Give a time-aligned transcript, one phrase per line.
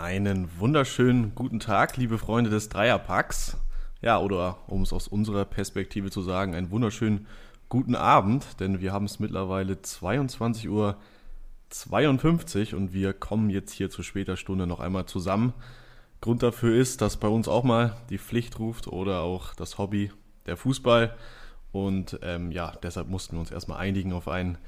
[0.00, 3.56] Einen wunderschönen guten Tag, liebe Freunde des Dreierpacks.
[4.00, 7.26] Ja, oder um es aus unserer Perspektive zu sagen, einen wunderschönen
[7.68, 10.96] guten Abend, denn wir haben es mittlerweile 22.52 Uhr
[12.78, 15.52] und wir kommen jetzt hier zu später Stunde noch einmal zusammen.
[16.20, 20.12] Grund dafür ist, dass bei uns auch mal die Pflicht ruft oder auch das Hobby
[20.46, 21.16] der Fußball.
[21.72, 24.58] Und ähm, ja, deshalb mussten wir uns erstmal einigen auf einen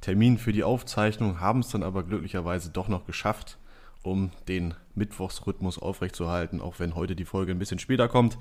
[0.00, 3.58] Termin für die Aufzeichnung, haben es dann aber glücklicherweise doch noch geschafft
[4.06, 8.38] um den Mittwochsrhythmus aufrechtzuerhalten, auch wenn heute die Folge ein bisschen später kommt.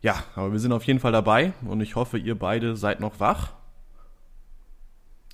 [0.00, 3.20] Ja, aber wir sind auf jeden Fall dabei und ich hoffe, ihr beide seid noch
[3.20, 3.54] wach.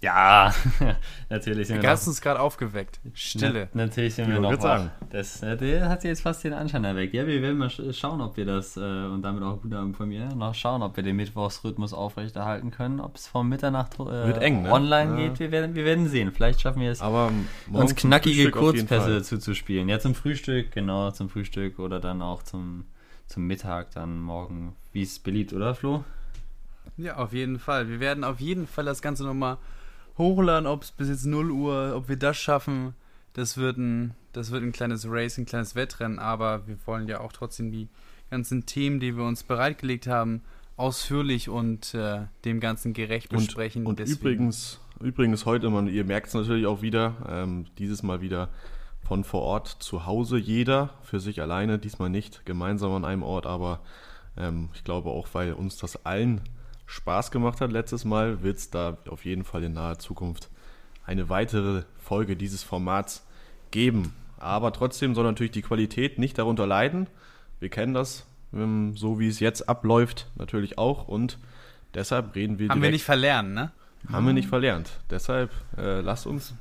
[0.01, 0.55] Ja,
[1.29, 1.83] natürlich sind wir.
[1.83, 3.01] Du hast uns gerade aufgeweckt.
[3.15, 3.69] Stille.
[3.73, 4.61] Na, natürlich sind wir noch wach.
[4.61, 4.91] Sagen.
[5.11, 7.15] Das, äh, der hat jetzt fast den Anschein erweckt.
[7.15, 10.29] Ja, wir werden mal schauen, ob wir das, äh, und damit auch gut von mir,
[10.34, 14.73] noch schauen, ob wir den Mittwochsrhythmus aufrechterhalten können, ob es vom Mitternacht äh, eng, ne?
[14.73, 15.29] online ja.
[15.29, 15.41] geht.
[15.41, 16.30] Wir werden, wir werden sehen.
[16.33, 17.33] Vielleicht schaffen wir es, Aber
[17.73, 19.88] uns knackige Kurzpässe zuzuspielen.
[19.88, 22.85] Ja, zum Frühstück, genau, zum Frühstück oder dann auch zum,
[23.27, 26.05] zum Mittag, dann morgen, wie es beliebt, oder Flo?
[26.96, 27.88] Ja, auf jeden Fall.
[27.88, 29.59] Wir werden auf jeden Fall das Ganze nochmal
[30.19, 32.95] hochladen, ob es bis jetzt 0 Uhr, ob wir das schaffen.
[33.33, 37.21] Das wird ein, das wird ein kleines Race, ein kleines Wettrennen, aber wir wollen ja
[37.21, 37.88] auch trotzdem die
[38.30, 40.43] ganzen Themen, die wir uns bereitgelegt haben,
[40.77, 43.87] ausführlich und äh, dem Ganzen gerecht besprechen.
[43.87, 48.21] Und, und übrigens, übrigens heute, man, ihr merkt es natürlich auch wieder, ähm, dieses Mal
[48.21, 48.49] wieder
[49.02, 53.46] von vor Ort zu Hause, jeder für sich alleine, diesmal nicht gemeinsam an einem Ort,
[53.46, 53.80] aber
[54.37, 56.43] ähm, ich glaube auch, weil uns das allen
[56.88, 60.48] Spaß gemacht hat letztes Mal, wird es da auf jeden Fall in naher Zukunft
[61.04, 63.26] eine weitere Folge dieses Formats
[63.70, 64.14] geben.
[64.38, 67.06] Aber trotzdem soll natürlich die Qualität nicht darunter leiden.
[67.60, 71.06] Wir kennen das, ähm, so wie es jetzt abläuft, natürlich auch.
[71.09, 71.38] Und
[71.92, 72.70] deshalb reden wir.
[72.70, 73.70] Haben wir nicht verlernt, ne?
[74.10, 74.91] Haben wir nicht verlernt.
[75.10, 76.54] Deshalb äh, lasst uns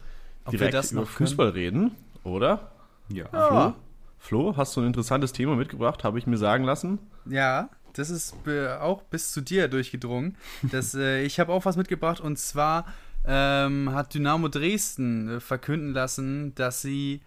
[0.51, 1.91] direkt über Fußball reden,
[2.25, 2.71] oder?
[3.07, 3.25] Ja.
[3.31, 3.47] ja.
[3.47, 3.73] Flo,
[4.19, 6.99] Flo, hast du ein interessantes Thema mitgebracht, habe ich mir sagen lassen?
[7.25, 8.35] Ja, das ist
[8.79, 10.37] auch bis zu dir durchgedrungen.
[10.63, 12.85] Das, äh, ich habe auch was mitgebracht und zwar
[13.25, 17.21] ähm, hat Dynamo Dresden äh, verkünden lassen, dass sie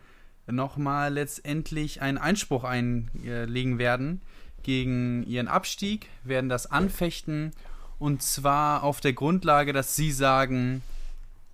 [0.46, 4.20] nochmal letztendlich einen Einspruch einlegen werden
[4.62, 7.52] gegen ihren Abstieg, werden das anfechten
[7.98, 10.82] und zwar auf der Grundlage, dass sie sagen,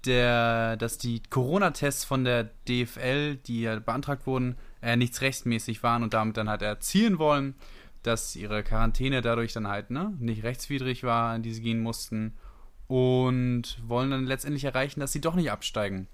[0.07, 6.03] der, dass die Corona-Tests von der DFL, die ja beantragt wurden, äh, nichts rechtsmäßig waren
[6.03, 7.55] und damit dann halt erzielen wollen
[8.07, 12.35] dass ihre Quarantäne dadurch dann halt ne, nicht rechtswidrig war, in die sie gehen mussten.
[12.89, 16.07] Und wollen dann letztendlich erreichen, dass sie doch nicht absteigen.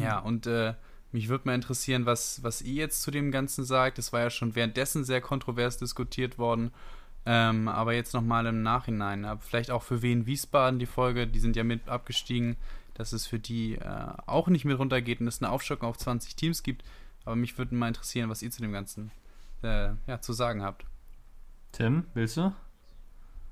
[0.00, 0.72] Ja, und äh,
[1.12, 3.98] mich würde mal interessieren, was, was ihr jetzt zu dem Ganzen sagt.
[3.98, 6.72] Es war ja schon währenddessen sehr kontrovers diskutiert worden.
[7.26, 9.26] Ähm, aber jetzt nochmal im Nachhinein.
[9.40, 12.56] Vielleicht auch für Wien Wiesbaden die Folge, die sind ja mit abgestiegen,
[12.94, 16.34] dass es für die äh, auch nicht mit runtergeht und es eine Aufstockung auf 20
[16.34, 16.84] Teams gibt.
[17.24, 19.10] Aber mich würde mal interessieren, was ihr zu dem Ganzen
[19.62, 20.86] äh, ja, zu sagen habt.
[21.72, 22.52] Tim, willst du?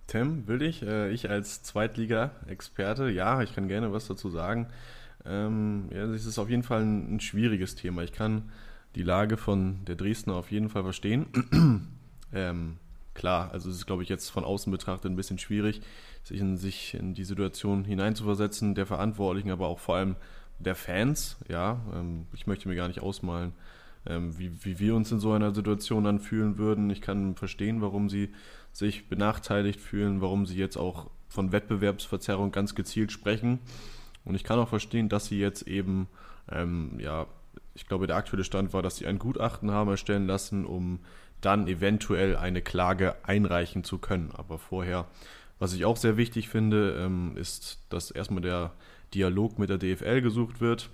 [0.06, 0.82] Tim, will ich?
[0.82, 4.68] Äh, ich als Zweitliga-Experte, ja, ich kann gerne was dazu sagen.
[5.24, 8.02] Ähm, ja, es ist auf jeden Fall ein, ein, schwieriges Thema.
[8.02, 8.50] Ich kann
[8.94, 11.26] die Lage von der Dresdner auf jeden Fall verstehen.
[12.34, 12.76] ähm,
[13.14, 15.80] klar, also es ist, glaube ich, jetzt von außen betrachtet ein bisschen schwierig,
[16.22, 20.16] sich in, sich in die Situation hineinzuversetzen, der Verantwortlichen, aber auch vor allem
[20.58, 21.38] der Fans.
[21.48, 23.52] Ja, ähm, ich möchte mir gar nicht ausmalen,
[24.06, 26.90] ähm, wie, wie wir uns in so einer Situation dann fühlen würden.
[26.90, 28.30] Ich kann verstehen, warum sie
[28.72, 33.58] sich benachteiligt fühlen, warum sie jetzt auch von Wettbewerbsverzerrung ganz gezielt sprechen.
[34.24, 36.08] Und ich kann auch verstehen, dass sie jetzt eben,
[36.50, 37.26] ähm, ja,
[37.74, 41.00] ich glaube, der aktuelle Stand war, dass sie ein Gutachten haben erstellen lassen, um
[41.40, 44.30] dann eventuell eine Klage einreichen zu können.
[44.34, 45.06] Aber vorher,
[45.58, 48.72] was ich auch sehr wichtig finde, ähm, ist, dass erstmal der
[49.14, 50.90] Dialog mit der DFL gesucht wird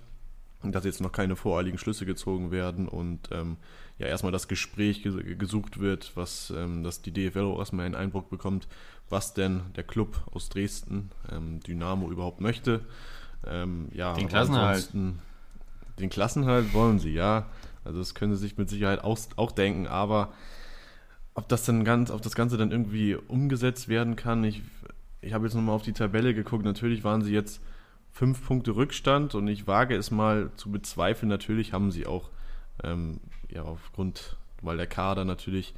[0.71, 3.57] dass jetzt noch keine voreiligen Schlüsse gezogen werden und ähm,
[3.97, 8.29] ja erstmal das Gespräch gesucht wird, was ähm, dass die DFL auch erstmal einen Eindruck
[8.29, 8.67] bekommt,
[9.09, 12.81] was denn der Club aus Dresden, ähm, Dynamo, überhaupt möchte.
[13.45, 14.93] Ähm, ja, den Klassenhalt.
[14.93, 17.47] Den Klassenhalt wollen sie, ja.
[17.83, 20.33] Also das können sie sich mit Sicherheit auch, auch denken, aber
[21.33, 24.61] ob das dann ganz, ob das Ganze dann irgendwie umgesetzt werden kann, ich,
[25.21, 27.61] ich habe jetzt nochmal auf die Tabelle geguckt, natürlich waren sie jetzt
[28.17, 31.29] fünf Punkte Rückstand und ich wage es mal zu bezweifeln.
[31.29, 32.31] Natürlich haben sie auch,
[32.83, 35.75] ähm, ja, aufgrund, weil der Kader natürlich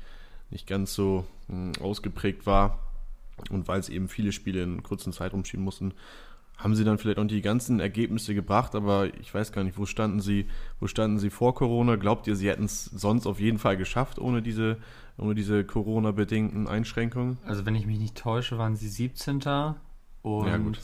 [0.50, 2.80] nicht ganz so mh, hm, ausgeprägt war
[3.50, 5.94] und weil es eben viele Spiele in kurzen Zeitraum schieben mussten,
[6.58, 9.86] haben sie dann vielleicht auch die ganzen Ergebnisse gebracht, aber ich weiß gar nicht, wo
[9.86, 10.46] standen sie,
[10.80, 11.98] wo standen sie vor Corona?
[11.98, 14.78] Glaubt ihr, sie hätten es sonst auf jeden Fall geschafft ohne diese,
[15.18, 17.38] ohne diese Corona-bedingten Einschränkungen?
[17.46, 19.42] Also wenn ich mich nicht täusche, waren sie 17.
[20.22, 20.80] und ja, gut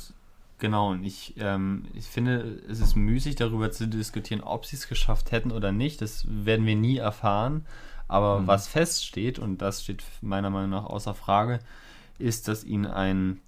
[0.57, 4.87] Genau, und ich, ähm, ich finde, es ist müßig darüber zu diskutieren, ob sie es
[4.87, 6.01] geschafft hätten oder nicht.
[6.01, 7.65] Das werden wir nie erfahren.
[8.07, 8.47] Aber mhm.
[8.47, 11.59] was feststeht, und das steht meiner Meinung nach außer Frage,
[12.19, 13.41] ist, dass ihnen ein,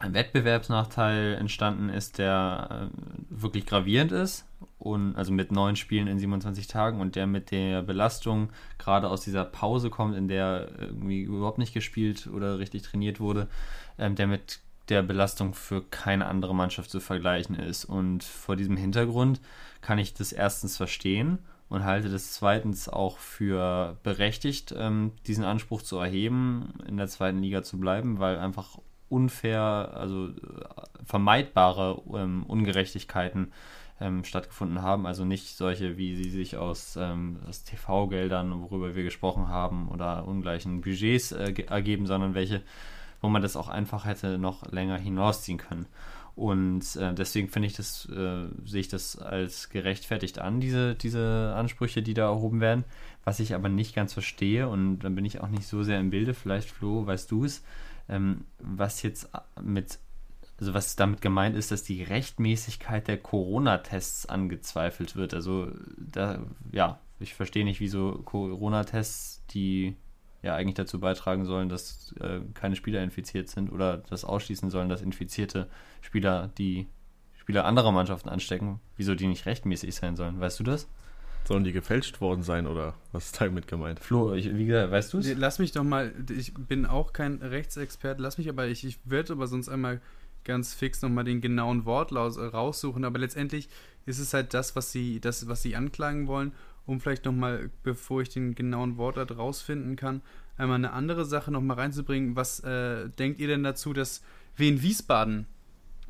[0.00, 2.96] ein Wettbewerbsnachteil entstanden ist, der äh,
[3.28, 4.46] wirklich gravierend ist.
[4.78, 9.20] Und also mit neun Spielen in 27 Tagen und der mit der Belastung gerade aus
[9.20, 13.46] dieser Pause kommt, in der irgendwie überhaupt nicht gespielt oder richtig trainiert wurde,
[13.98, 14.60] ähm, der mit
[14.90, 17.84] der Belastung für keine andere Mannschaft zu vergleichen ist.
[17.84, 19.40] Und vor diesem Hintergrund
[19.80, 21.38] kann ich das erstens verstehen
[21.68, 27.38] und halte das zweitens auch für berechtigt, ähm, diesen Anspruch zu erheben, in der zweiten
[27.38, 28.78] Liga zu bleiben, weil einfach
[29.08, 30.32] unfair, also äh,
[31.04, 33.52] vermeidbare ähm, Ungerechtigkeiten
[34.00, 35.06] ähm, stattgefunden haben.
[35.06, 40.80] Also nicht solche, wie sie sich aus, aus TV-Geldern, worüber wir gesprochen haben, oder ungleichen
[40.80, 42.62] Budgets äh, ergeben, sondern welche
[43.20, 45.86] wo man das auch einfach hätte noch länger hinausziehen können.
[46.36, 51.52] Und äh, deswegen finde ich das, äh, sehe ich das als gerechtfertigt an, diese, diese
[51.54, 52.84] Ansprüche, die da erhoben werden.
[53.24, 56.10] Was ich aber nicht ganz verstehe, und dann bin ich auch nicht so sehr im
[56.10, 57.62] Bilde, vielleicht Flo, weißt du es,
[58.08, 59.28] ähm, was jetzt
[59.60, 59.98] mit,
[60.58, 65.34] also was damit gemeint ist, dass die Rechtmäßigkeit der Corona-Tests angezweifelt wird.
[65.34, 66.40] Also da,
[66.72, 69.94] ja, ich verstehe nicht, wieso Corona-Tests, die
[70.42, 74.88] ja eigentlich dazu beitragen sollen, dass äh, keine Spieler infiziert sind oder das ausschließen sollen,
[74.88, 75.68] dass infizierte
[76.00, 76.86] Spieler die
[77.34, 80.40] Spieler anderer Mannschaften anstecken, wieso die nicht rechtmäßig sein sollen.
[80.40, 80.88] Weißt du das?
[81.44, 83.98] Sollen die gefälscht worden sein oder was ist damit gemeint?
[83.98, 85.34] Flo, ich, wie gesagt, weißt du es?
[85.36, 89.32] Lass mich doch mal, ich bin auch kein Rechtsexperte, lass mich aber, ich, ich werde
[89.32, 90.00] aber sonst einmal
[90.44, 93.68] ganz fix nochmal den genauen Wortlaut raussuchen, aber letztendlich
[94.06, 96.52] ist es halt das, was sie, das, was sie anklagen wollen
[96.90, 100.22] um vielleicht nochmal, bevor ich den genauen Wortlaut rausfinden kann,
[100.56, 102.36] einmal eine andere Sache nochmal reinzubringen.
[102.36, 104.22] Was äh, denkt ihr denn dazu, dass
[104.56, 105.46] Wien Wiesbaden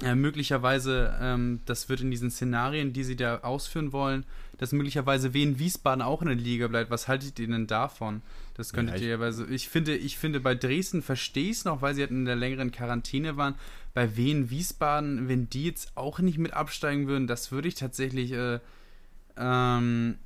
[0.02, 4.24] äh, möglicherweise, ähm, das wird in diesen Szenarien, die sie da ausführen wollen,
[4.56, 6.90] dass möglicherweise Wien Wiesbaden auch in der Liga bleibt.
[6.90, 8.22] Was haltet ihr denn davon?
[8.54, 11.64] Das könntet ja, ich ihr, also ich finde, ich finde, bei Dresden verstehe ich es
[11.64, 13.54] noch, weil sie halt in der längeren Quarantäne waren.
[13.92, 18.32] Bei Wien Wiesbaden, wenn die jetzt auch nicht mit absteigen würden, das würde ich tatsächlich
[18.32, 18.60] äh,
[19.36, 20.16] ähm,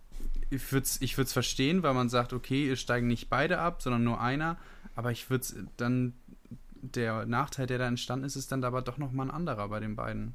[0.54, 4.04] ich würde es ich verstehen, weil man sagt, okay, ihr steigen nicht beide ab, sondern
[4.04, 4.56] nur einer.
[4.94, 6.14] Aber ich würde es dann,
[6.80, 9.96] der Nachteil, der da entstanden ist, ist dann aber doch nochmal ein anderer bei den
[9.96, 10.34] beiden.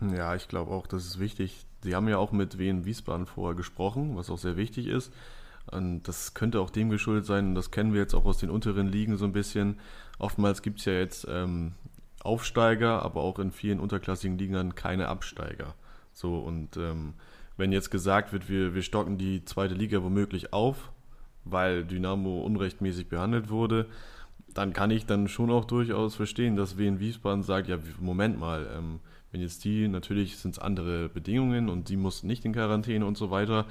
[0.00, 1.66] Ja, ich glaube auch, das ist wichtig.
[1.82, 5.12] Sie haben ja auch mit Wien Wiesbaden vorher gesprochen, was auch sehr wichtig ist.
[5.70, 8.50] Und das könnte auch dem geschuldet sein, und das kennen wir jetzt auch aus den
[8.50, 9.78] unteren Ligen so ein bisschen.
[10.18, 11.72] Oftmals gibt es ja jetzt ähm,
[12.22, 15.74] Aufsteiger, aber auch in vielen unterklassigen Ligen keine Absteiger.
[16.12, 17.14] So und ähm,
[17.60, 20.90] wenn jetzt gesagt wird, wir, wir stocken die zweite Liga womöglich auf,
[21.44, 23.86] weil Dynamo unrechtmäßig behandelt wurde,
[24.52, 28.66] dann kann ich dann schon auch durchaus verstehen, dass Wien Wiesbaden sagt, ja, Moment mal,
[28.76, 28.98] ähm,
[29.30, 33.16] wenn jetzt die, natürlich sind es andere Bedingungen und die mussten nicht in Quarantäne und
[33.16, 33.66] so weiter,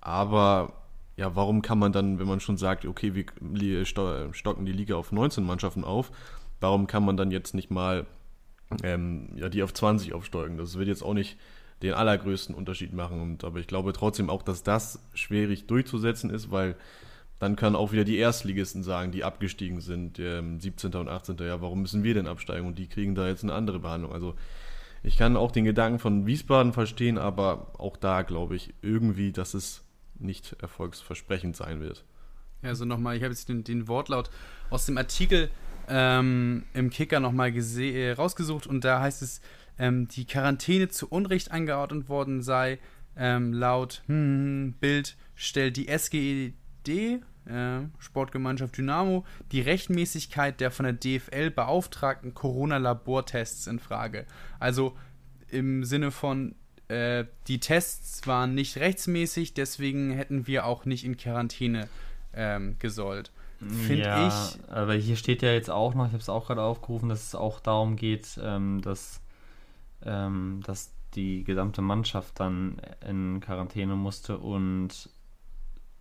[0.00, 0.74] aber
[1.16, 5.10] ja, warum kann man dann, wenn man schon sagt, okay, wir stocken die Liga auf
[5.10, 6.12] 19 Mannschaften auf,
[6.60, 8.06] warum kann man dann jetzt nicht mal
[8.82, 10.56] ähm, ja, die auf 20 aufsteigen?
[10.56, 11.36] Das wird jetzt auch nicht
[11.82, 13.20] den allergrößten Unterschied machen.
[13.20, 16.76] Und, aber ich glaube trotzdem auch, dass das schwierig durchzusetzen ist, weil
[17.38, 20.94] dann können auch wieder die Erstligisten sagen, die abgestiegen sind, ähm, 17.
[20.94, 21.36] und 18.
[21.38, 22.66] Ja, warum müssen wir denn absteigen?
[22.66, 24.12] Und die kriegen da jetzt eine andere Behandlung.
[24.12, 24.36] Also
[25.02, 29.54] ich kann auch den Gedanken von Wiesbaden verstehen, aber auch da glaube ich irgendwie, dass
[29.54, 29.82] es
[30.20, 32.04] nicht erfolgsversprechend sein wird.
[32.62, 34.30] Ja, also nochmal, ich habe jetzt den, den, Wortlaut
[34.70, 35.50] aus dem Artikel
[35.88, 39.40] ähm, im Kicker nochmal äh, rausgesucht und da heißt es,
[39.78, 42.78] ähm, die Quarantäne zu Unrecht angeordnet worden sei.
[43.16, 46.54] Ähm, laut hm, Bild stellt die SGED,
[46.88, 54.26] äh, Sportgemeinschaft Dynamo, die Rechtmäßigkeit der von der DFL beauftragten Corona-Labortests in Frage.
[54.58, 54.96] Also
[55.48, 56.54] im Sinne von,
[56.88, 61.88] äh, die Tests waren nicht rechtsmäßig, deswegen hätten wir auch nicht in Quarantäne
[62.34, 63.32] ähm, gesollt.
[63.58, 64.70] Finde ja, ich.
[64.70, 67.34] Aber hier steht ja jetzt auch noch, ich habe es auch gerade aufgerufen, dass es
[67.34, 69.21] auch darum geht, ähm, dass
[70.04, 75.10] ähm, dass die gesamte Mannschaft dann in Quarantäne musste und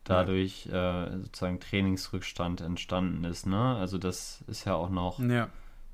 [0.03, 1.07] dadurch ja.
[1.07, 3.45] äh, sozusagen Trainingsrückstand entstanden ist.
[3.45, 3.75] Ne?
[3.75, 5.49] Also das ist ja auch noch ja.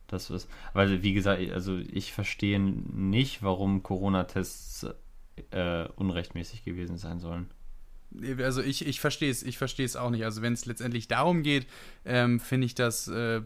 [0.07, 0.47] das was.
[0.73, 4.87] Weil wie gesagt, also ich verstehe nicht, warum Corona-Tests
[5.51, 7.49] äh, unrechtmäßig gewesen sein sollen.
[8.39, 10.23] Also ich, ich verstehe es, ich verstehe es auch nicht.
[10.23, 11.67] Also wenn es letztendlich darum geht,
[12.05, 13.41] ähm, finde ich das äh,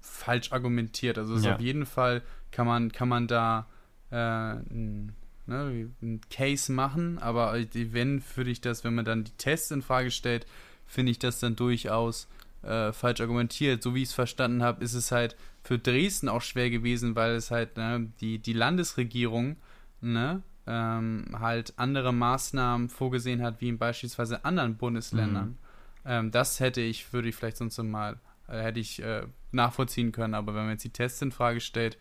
[0.00, 1.18] falsch argumentiert.
[1.18, 1.54] Also ja.
[1.54, 3.66] auf jeden Fall kann man, kann man da
[4.10, 5.12] äh, ein,
[5.46, 9.82] ne, ein Case machen, aber wenn würde ich das, wenn man dann die Tests in
[9.82, 10.46] Frage stellt,
[10.86, 12.28] finde ich das dann durchaus
[12.62, 13.82] äh, falsch argumentiert.
[13.82, 17.32] So wie ich es verstanden habe, ist es halt für Dresden auch schwer gewesen, weil
[17.32, 19.56] es halt ne, die, die Landesregierung
[20.00, 25.48] ne, ähm, halt andere Maßnahmen vorgesehen hat, wie in beispielsweise anderen Bundesländern.
[25.48, 25.56] Mhm.
[26.04, 29.22] Ähm, das hätte ich, würde ich vielleicht sonst mal, äh, hätte ich äh,
[29.52, 31.98] nachvollziehen können, aber wenn man jetzt die Tests in Frage stellt,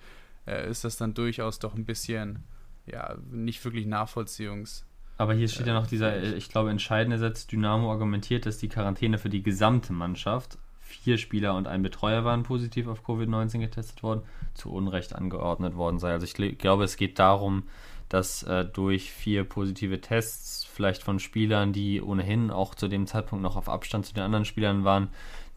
[0.48, 2.44] äh, ist das dann durchaus doch ein bisschen,
[2.86, 4.86] ja, nicht wirklich nachvollziehungs.
[5.18, 7.48] Aber hier steht ja noch dieser, äh, ich glaube, entscheidende Satz.
[7.48, 12.44] Dynamo argumentiert, dass die Quarantäne für die gesamte Mannschaft, vier Spieler und ein Betreuer waren
[12.44, 14.22] positiv auf Covid-19 getestet worden,
[14.54, 16.12] zu Unrecht angeordnet worden sei.
[16.12, 17.64] Also ich glaube, es geht darum,
[18.10, 23.44] dass äh, durch vier positive Tests, vielleicht von Spielern, die ohnehin auch zu dem Zeitpunkt
[23.44, 25.10] noch auf Abstand zu den anderen Spielern waren,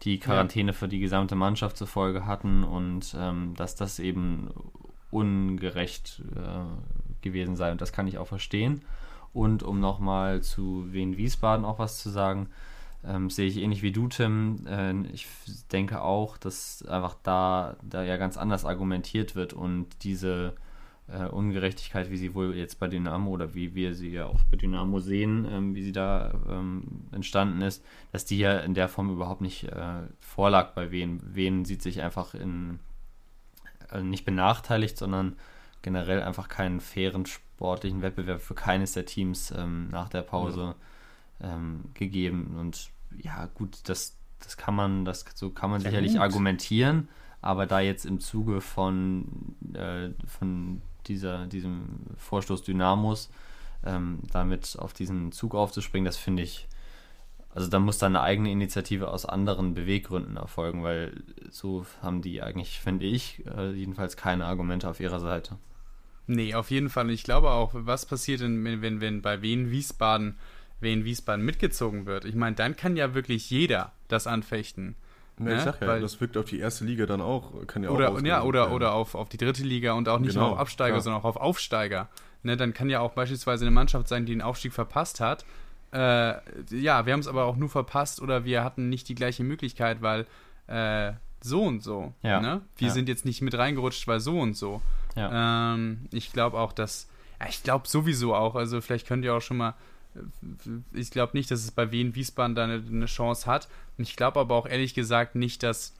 [0.03, 0.77] die Quarantäne ja.
[0.77, 4.49] für die gesamte Mannschaft zur Folge hatten und ähm, dass das eben
[5.11, 7.71] ungerecht äh, gewesen sei.
[7.71, 8.81] Und das kann ich auch verstehen.
[9.33, 12.49] Und um nochmal zu Wien Wiesbaden auch was zu sagen,
[13.03, 14.65] ähm, sehe ich ähnlich wie du, Tim.
[14.67, 15.27] Äh, ich
[15.71, 20.53] denke auch, dass einfach da, da ja ganz anders argumentiert wird und diese
[21.11, 24.57] äh, Ungerechtigkeit, wie sie wohl jetzt bei Dynamo oder wie wir sie ja auch bei
[24.57, 29.09] Dynamo sehen, ähm, wie sie da ähm, entstanden ist, dass die ja in der Form
[29.09, 31.21] überhaupt nicht äh, vorlag bei Wien.
[31.23, 32.79] Wien sieht sich einfach in
[33.91, 35.35] äh, nicht benachteiligt, sondern
[35.81, 40.75] generell einfach keinen fairen sportlichen Wettbewerb für keines der Teams ähm, nach der Pause
[41.41, 42.55] ähm, gegeben.
[42.59, 46.21] Und ja, gut, das, das kann man, das so kann man ja, sicherlich gut.
[46.21, 47.09] argumentieren,
[47.41, 53.29] aber da jetzt im Zuge von, äh, von dieser, diesem Vorstoß Dynamos
[53.85, 56.67] ähm, damit auf diesen Zug aufzuspringen, das finde ich,
[57.53, 62.41] also da muss dann eine eigene Initiative aus anderen Beweggründen erfolgen, weil so haben die
[62.41, 65.57] eigentlich, finde ich, äh, jedenfalls keine Argumente auf ihrer Seite.
[66.27, 67.09] Nee, auf jeden Fall.
[67.09, 70.37] Ich glaube auch, was passiert denn, wenn, wenn, wenn bei Wien Wiesbaden,
[70.79, 72.25] Wien Wiesbaden mitgezogen wird?
[72.25, 74.95] Ich meine, dann kann ja wirklich jeder das anfechten.
[75.45, 75.57] Ja, ne?
[75.57, 78.11] ich sag ja, Weil, das wirkt auf die erste Liga dann auch, kann ja oder,
[78.11, 80.59] auch ja, oder, oder auf, auf die dritte Liga und auch nicht genau, nur auf
[80.59, 81.01] Absteiger, klar.
[81.01, 82.09] sondern auch auf Aufsteiger.
[82.43, 85.45] Ne, dann kann ja auch beispielsweise eine Mannschaft sein, die den Aufstieg verpasst hat.
[85.93, 86.33] Äh,
[86.71, 90.01] ja, wir haben es aber auch nur verpasst oder wir hatten nicht die gleiche Möglichkeit,
[90.01, 90.25] weil
[90.67, 92.13] äh, so und so.
[92.23, 92.39] Ja.
[92.39, 92.61] Ne?
[92.77, 92.93] Wir ja.
[92.93, 94.81] sind jetzt nicht mit reingerutscht, weil so und so.
[95.15, 95.73] Ja.
[95.73, 97.09] Ähm, ich glaube auch, dass.
[97.39, 99.75] Ja, ich glaube sowieso auch, also vielleicht könnt ihr auch schon mal.
[100.93, 103.67] Ich glaube nicht, dass es bei Wien Wiesbaden da eine, eine Chance hat.
[103.97, 105.93] Und ich glaube aber auch ehrlich gesagt nicht, dass.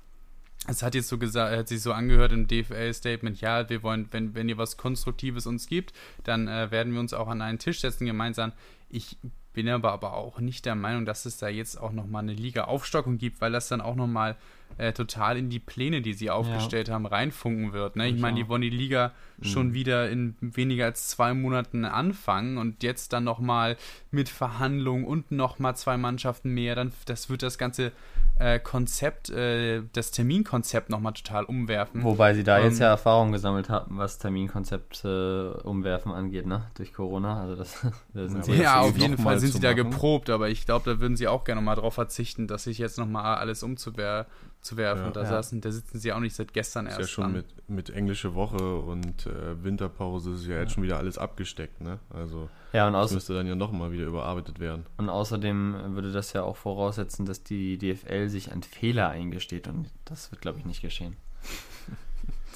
[0.67, 4.35] Es hat jetzt so gesagt, hat sich so angehört im DFL-Statement, ja, wir wollen, wenn,
[4.35, 5.91] wenn ihr was Konstruktives uns gibt,
[6.23, 8.51] dann äh, werden wir uns auch an einen Tisch setzen gemeinsam.
[8.87, 9.17] Ich
[9.53, 13.17] bin aber, aber auch nicht der Meinung, dass es da jetzt auch nochmal eine Liga-Aufstockung
[13.17, 14.37] gibt, weil das dann auch nochmal
[14.77, 16.93] äh, total in die Pläne, die sie aufgestellt ja.
[16.93, 17.95] haben, reinfunken wird.
[17.95, 18.07] Ne?
[18.09, 19.45] Ich, meine, die wollen die Liga mhm.
[19.45, 23.77] schon wieder in weniger als zwei Monaten anfangen und jetzt dann nochmal
[24.11, 27.91] mit Verhandlungen und nochmal zwei Mannschaften mehr, dann das wird das ganze
[28.39, 32.03] äh, Konzept, äh, das Terminkonzept nochmal total umwerfen.
[32.03, 36.63] Wobei sie da ähm, jetzt ja Erfahrung gesammelt haben, was Terminkonzept äh, umwerfen angeht, ne?
[36.75, 37.41] Durch Corona.
[37.41, 40.49] Also das, das sind ja, sie ja auf jeden Fall sind sie da geprobt, aber
[40.49, 43.63] ich glaube, da würden sie auch gerne mal drauf verzichten, dass sich jetzt nochmal alles
[43.63, 45.05] umzuwerfen zu werfen.
[45.05, 45.11] Ja.
[45.11, 47.01] Da, saßen, da sitzen sie auch nicht seit gestern ist erst.
[47.01, 50.83] Ist ja schon mit, mit englische Woche und äh, Winterpause ist ja, ja, jetzt schon
[50.83, 51.99] wieder alles abgesteckt, ne?
[52.09, 54.85] Also ja, und das müsste dann ja nochmal wieder überarbeitet werden.
[54.97, 59.89] Und außerdem würde das ja auch voraussetzen, dass die DFL sich ein Fehler eingesteht und
[60.05, 61.17] das wird, glaube ich, nicht geschehen.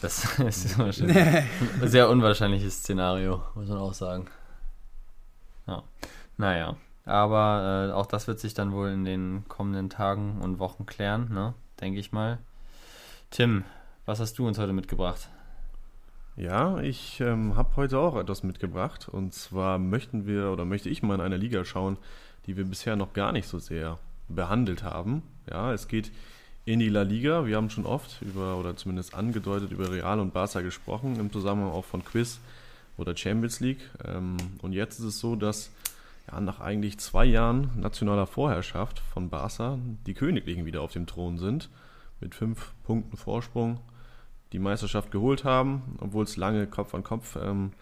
[0.02, 1.48] Das ist ein
[1.86, 4.28] sehr unwahrscheinliches Szenario, muss man auch sagen.
[5.68, 5.84] Ja.
[6.38, 6.76] Naja.
[7.06, 11.30] Aber äh, auch das wird sich dann wohl in den kommenden Tagen und Wochen klären,
[11.32, 11.54] ne?
[11.82, 12.40] Denke ich mal.
[13.32, 13.64] Tim,
[14.06, 15.30] was hast du uns heute mitgebracht?
[16.38, 19.08] Ja, ich ähm, habe heute auch etwas mitgebracht.
[19.08, 21.98] Und zwar möchten wir oder möchte ich mal in einer Liga schauen,
[22.46, 25.24] die wir bisher noch gar nicht so sehr behandelt haben.
[25.50, 26.12] Ja, es geht
[26.66, 27.46] in die La Liga.
[27.46, 31.72] Wir haben schon oft über oder zumindest angedeutet über Real und Barca gesprochen, im Zusammenhang
[31.72, 32.40] auch von Quiz
[32.98, 33.90] oder Champions League.
[34.04, 35.72] Ähm, und jetzt ist es so, dass
[36.32, 41.38] ja, nach eigentlich zwei Jahren nationaler Vorherrschaft von Barca die Königlichen wieder auf dem Thron
[41.38, 41.70] sind,
[42.20, 43.80] mit fünf Punkten Vorsprung
[44.52, 47.74] die Meisterschaft geholt haben, obwohl es lange Kopf an Kopf ähm,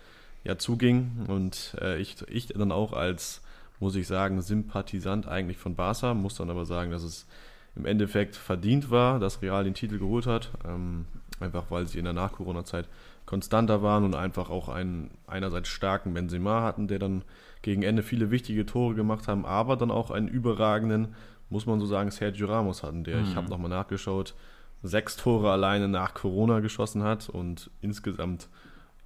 [0.43, 1.25] ja zuging.
[1.27, 3.41] Und äh, ich, ich dann auch als,
[3.79, 7.27] muss ich sagen, Sympathisant eigentlich von Barca, muss dann aber sagen, dass es
[7.75, 10.51] im Endeffekt verdient war, dass Real den Titel geholt hat.
[10.65, 11.05] Ähm,
[11.39, 12.87] einfach weil sie in der Nach-Corona-Zeit
[13.25, 17.23] konstanter waren und einfach auch einen einerseits starken Benzema hatten, der dann
[17.61, 21.15] gegen Ende viele wichtige Tore gemacht haben, aber dann auch einen überragenden,
[21.49, 23.23] muss man so sagen, Sergio Ramos hatten, der, mhm.
[23.29, 24.33] ich habe nochmal nachgeschaut,
[24.81, 28.49] sechs Tore alleine nach Corona geschossen hat und insgesamt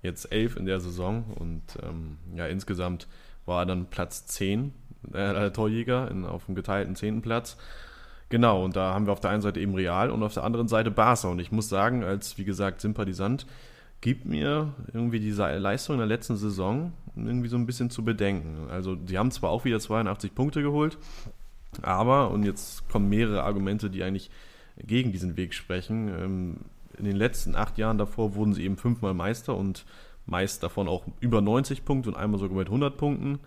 [0.01, 3.07] jetzt elf in der Saison und ähm, ja, insgesamt
[3.45, 4.73] war er dann Platz 10,
[5.13, 7.57] äh, Torjäger in, auf dem geteilten zehnten Platz.
[8.29, 10.67] Genau, und da haben wir auf der einen Seite eben Real und auf der anderen
[10.67, 11.29] Seite Barca.
[11.29, 13.45] Und ich muss sagen, als wie gesagt Sympathisant,
[14.01, 18.69] gibt mir irgendwie diese Leistung in der letzten Saison irgendwie so ein bisschen zu bedenken.
[18.69, 20.97] Also, die haben zwar auch wieder 82 Punkte geholt,
[21.81, 24.29] aber, und jetzt kommen mehrere Argumente, die eigentlich
[24.77, 26.09] gegen diesen Weg sprechen.
[26.09, 26.55] Ähm,
[26.97, 29.85] in den letzten acht Jahren davor wurden sie eben fünfmal Meister und
[30.25, 33.39] meist davon auch über 90 Punkte und einmal sogar mit 100 Punkten.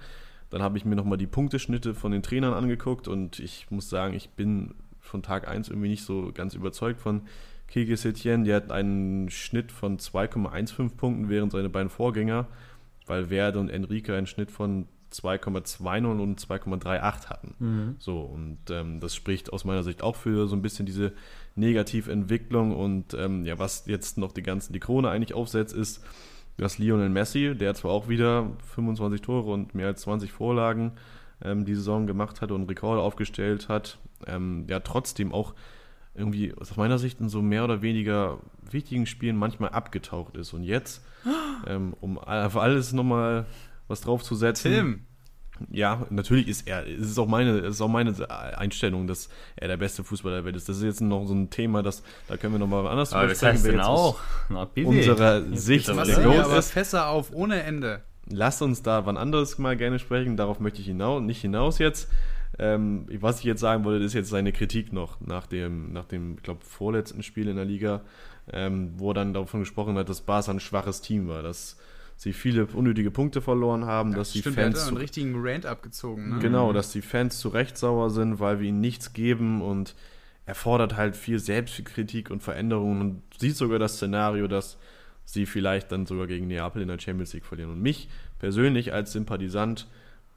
[0.50, 4.14] Dann habe ich mir nochmal die Punkteschnitte von den Trainern angeguckt und ich muss sagen,
[4.14, 7.23] ich bin von Tag 1 irgendwie nicht so ganz überzeugt von
[7.69, 8.45] Kike Setien.
[8.45, 12.49] Der hat einen Schnitt von 2,15 Punkten, während seine beiden Vorgänger,
[13.07, 17.54] Valverde und Enrique, einen Schnitt von 2,20 und 2,38 hatten.
[17.59, 17.95] Mhm.
[17.99, 21.12] So, und ähm, das spricht aus meiner Sicht auch für so ein bisschen diese
[21.57, 22.75] Negativentwicklung.
[22.75, 26.04] Und ähm, ja, was jetzt noch die ganzen die Krone eigentlich aufsetzt, ist,
[26.61, 30.93] dass Lionel Messi, der zwar auch wieder 25 Tore und mehr als 20 Vorlagen
[31.43, 35.55] ähm, die Saison gemacht hat und Rekorde aufgestellt hat, ähm, ja trotzdem auch
[36.14, 38.38] irgendwie aus meiner Sicht in so mehr oder weniger
[38.71, 40.52] wichtigen Spielen manchmal abgetaucht ist.
[40.52, 41.02] Und jetzt,
[41.67, 43.47] ähm, um auf alles nochmal
[43.88, 44.73] was draufzusetzen.
[44.73, 45.07] Tim.
[45.71, 48.14] Ja, natürlich ist er, es ist auch meine, es ist auch meine
[48.57, 50.69] Einstellung, dass er der beste Fußballer der Welt ist.
[50.69, 53.43] Das ist jetzt noch so ein Thema, das, da können wir nochmal anders aber das
[53.43, 54.19] heißt denn auch.
[54.49, 56.71] Unserer Sicht der ist.
[56.71, 58.02] Fässer auf ohne Ende.
[58.29, 60.37] Lasst uns da wann anderes mal gerne sprechen.
[60.37, 62.09] Darauf möchte ich hinaus, nicht hinaus jetzt.
[62.59, 66.37] Ähm, was ich jetzt sagen wollte, ist jetzt seine Kritik noch nach dem, nach dem,
[66.37, 68.02] ich glaube, vorletzten Spiel in der Liga,
[68.52, 71.43] ähm, wo er dann davon gesprochen hat, dass Barca ein schwaches Team war.
[71.43, 71.76] Dass
[72.20, 74.76] sie viele unnötige Punkte verloren haben, ja, dass die stimmt, Fans.
[74.76, 76.34] Er hat einen richtigen Rant abgezogen.
[76.34, 76.38] Ne?
[76.40, 79.94] Genau, dass die Fans zu Recht sauer sind, weil wir ihnen nichts geben und
[80.44, 84.76] er fordert halt viel Selbstkritik und Veränderungen und sieht sogar das Szenario, dass
[85.24, 87.70] sie vielleicht dann sogar gegen Neapel in der Champions League verlieren.
[87.70, 89.88] Und mich persönlich als Sympathisant,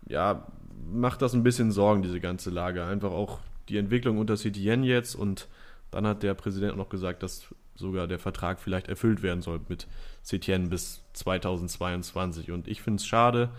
[0.07, 0.47] ja,
[0.89, 2.85] macht das ein bisschen Sorgen, diese ganze Lage.
[2.85, 5.49] Einfach auch die Entwicklung unter CTN jetzt und
[5.91, 9.61] dann hat der Präsident auch noch gesagt, dass sogar der Vertrag vielleicht erfüllt werden soll
[9.67, 9.87] mit
[10.21, 12.51] Setien bis 2022.
[12.51, 13.49] Und ich finde es schade,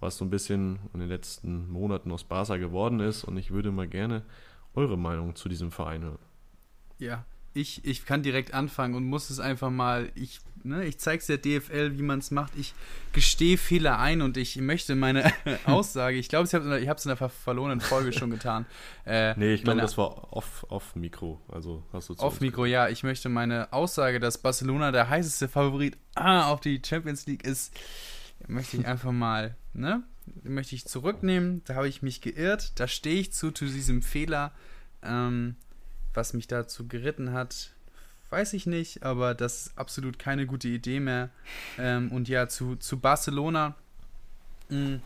[0.00, 3.24] was so ein bisschen in den letzten Monaten aus Barca geworden ist.
[3.24, 4.22] Und ich würde mal gerne
[4.74, 6.18] eure Meinung zu diesem Verein hören.
[6.98, 11.20] Ja, ich, ich kann direkt anfangen und muss es einfach mal, ich, ne, ich zeige
[11.20, 12.52] es der DFL, wie man es macht.
[12.56, 12.74] Ich
[13.12, 15.32] gestehe Fehler ein und ich möchte meine
[15.64, 18.66] Aussage, ich glaube, ich habe es in der verlorenen Folge schon getan.
[19.04, 21.40] Äh, nee, ich glaube, das war off, off Mikro.
[21.48, 22.88] Also hast du Off Mikro, ja.
[22.88, 27.74] Ich möchte meine Aussage, dass Barcelona der heißeste Favorit ah, auf die Champions League ist,
[28.46, 30.04] möchte ich einfach mal, ne,
[30.44, 31.62] möchte ich zurücknehmen.
[31.64, 32.78] Da habe ich mich geirrt.
[32.78, 34.52] Da stehe ich zu, zu diesem Fehler.
[35.02, 35.56] Ähm,
[36.14, 37.72] was mich dazu geritten hat,
[38.30, 41.30] weiß ich nicht, aber das ist absolut keine gute Idee mehr.
[41.78, 43.74] Ähm, und ja, zu, zu Barcelona
[44.68, 45.02] mh, hm,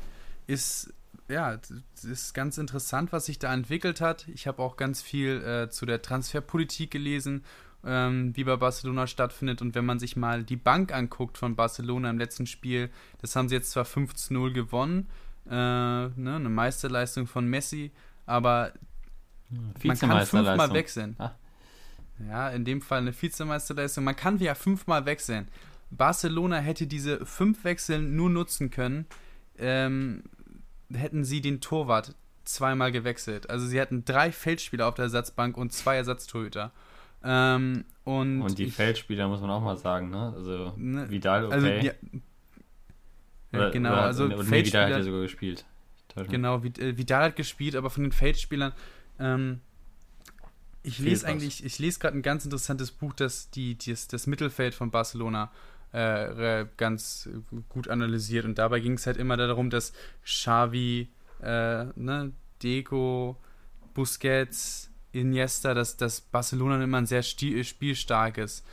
[0.47, 0.93] ist
[1.29, 1.59] ja,
[2.03, 4.29] ist ganz interessant, was sich da entwickelt hat.
[4.29, 7.45] Ich habe auch ganz viel äh, zu der Transferpolitik gelesen,
[7.85, 9.63] ähm, wie bei Barcelona stattfindet.
[9.63, 12.91] Und wenn man sich mal die Bank anguckt von Barcelona im letzten Spiel,
[13.23, 15.09] das haben sie jetzt zwar 5-0 gewonnen,
[15.47, 17.91] äh, ne, eine Meisterleistung von Messi,
[18.27, 18.73] aber
[19.51, 21.17] man kann fünfmal wechseln.
[21.19, 21.33] Ah.
[22.29, 24.05] Ja, in dem Fall eine Vizemeisterleistung.
[24.05, 25.49] Man kann ja fünfmal wechseln.
[25.91, 29.07] Barcelona hätte diese fünf Wechseln nur nutzen können,
[29.59, 30.25] ähm,
[30.93, 33.51] hätten sie den Torwart zweimal gewechselt.
[33.51, 36.73] Also sie hatten drei Feldspieler auf der Ersatzbank und zwei Ersatztorhüter.
[37.23, 40.35] Ähm, und, und die ich, Feldspieler muss man auch mal sagen, ne?
[40.37, 41.77] Also ne, Vidal, also okay.
[41.77, 41.87] Also,
[43.53, 45.65] ja, oder, genau, oder, also oder, Feldspieler, Vidal hat ja sogar gespielt.
[46.29, 48.73] Genau, äh, Vidal hat gespielt, aber von den Feldspielern
[49.19, 49.61] ähm,
[50.83, 54.75] ich lese eigentlich, ich lese gerade ein ganz interessantes Buch, das die, das, das Mittelfeld
[54.75, 55.51] von Barcelona
[55.93, 57.29] äh, ganz
[57.69, 58.45] gut analysiert.
[58.45, 59.93] Und dabei ging es halt immer darum, dass
[60.25, 61.09] Xavi,
[61.41, 63.41] äh, ne, Deco,
[63.95, 68.65] Busquets, Iniesta, dass, dass Barcelona immer ein sehr spielstarkes,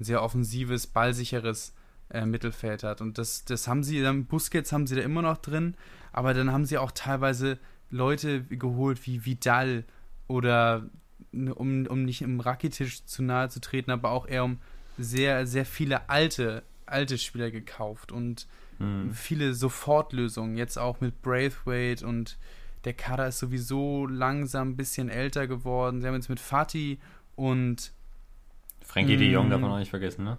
[0.00, 1.74] ein sehr offensives, ballsicheres
[2.08, 3.00] äh, Mittelfeld hat.
[3.00, 5.76] Und das, das haben sie, dann Busquets haben sie da immer noch drin,
[6.12, 7.58] aber dann haben sie auch teilweise
[7.90, 9.84] Leute geholt wie Vidal
[10.28, 10.88] oder
[11.32, 14.58] ne, um, um nicht im Rakitic zu nahe zu treten, aber auch eher um
[14.98, 18.46] sehr, sehr viele alte, alte Spieler gekauft und
[18.78, 19.12] mhm.
[19.12, 20.56] viele Sofortlösungen.
[20.56, 22.38] Jetzt auch mit Braithwaite und
[22.84, 26.00] der Kader ist sowieso langsam ein bisschen älter geworden.
[26.00, 26.98] Sie haben jetzt mit Fatih
[27.36, 27.92] und
[28.82, 30.38] Frankie de Jong darf man auch nicht vergessen, ne?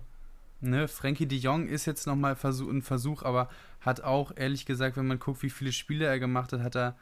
[0.64, 5.08] Ne, Frankie de Jong ist jetzt nochmal ein Versuch, aber hat auch, ehrlich gesagt, wenn
[5.08, 6.96] man guckt, wie viele Spiele er gemacht hat, hat er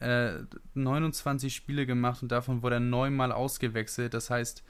[0.00, 0.32] äh,
[0.74, 4.14] 29 Spiele gemacht und davon wurde er neunmal ausgewechselt.
[4.14, 4.62] Das heißt,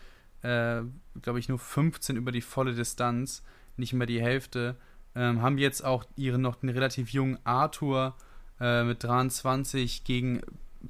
[0.43, 0.83] äh,
[1.23, 3.43] glaube ich, nur 15 über die volle Distanz,
[3.77, 4.77] nicht mehr die Hälfte.
[5.15, 8.17] Ähm, haben jetzt auch ihren noch einen relativ jungen Arthur
[8.61, 10.43] äh, mit 23 gegen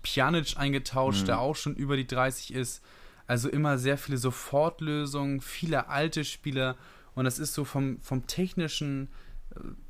[0.03, 1.27] Pjanic eingetauscht, mhm.
[1.27, 2.83] der auch schon über die 30 ist.
[3.27, 6.77] Also immer sehr viele Sofortlösungen, viele alte Spieler.
[7.14, 9.09] Und das ist so vom, vom technischen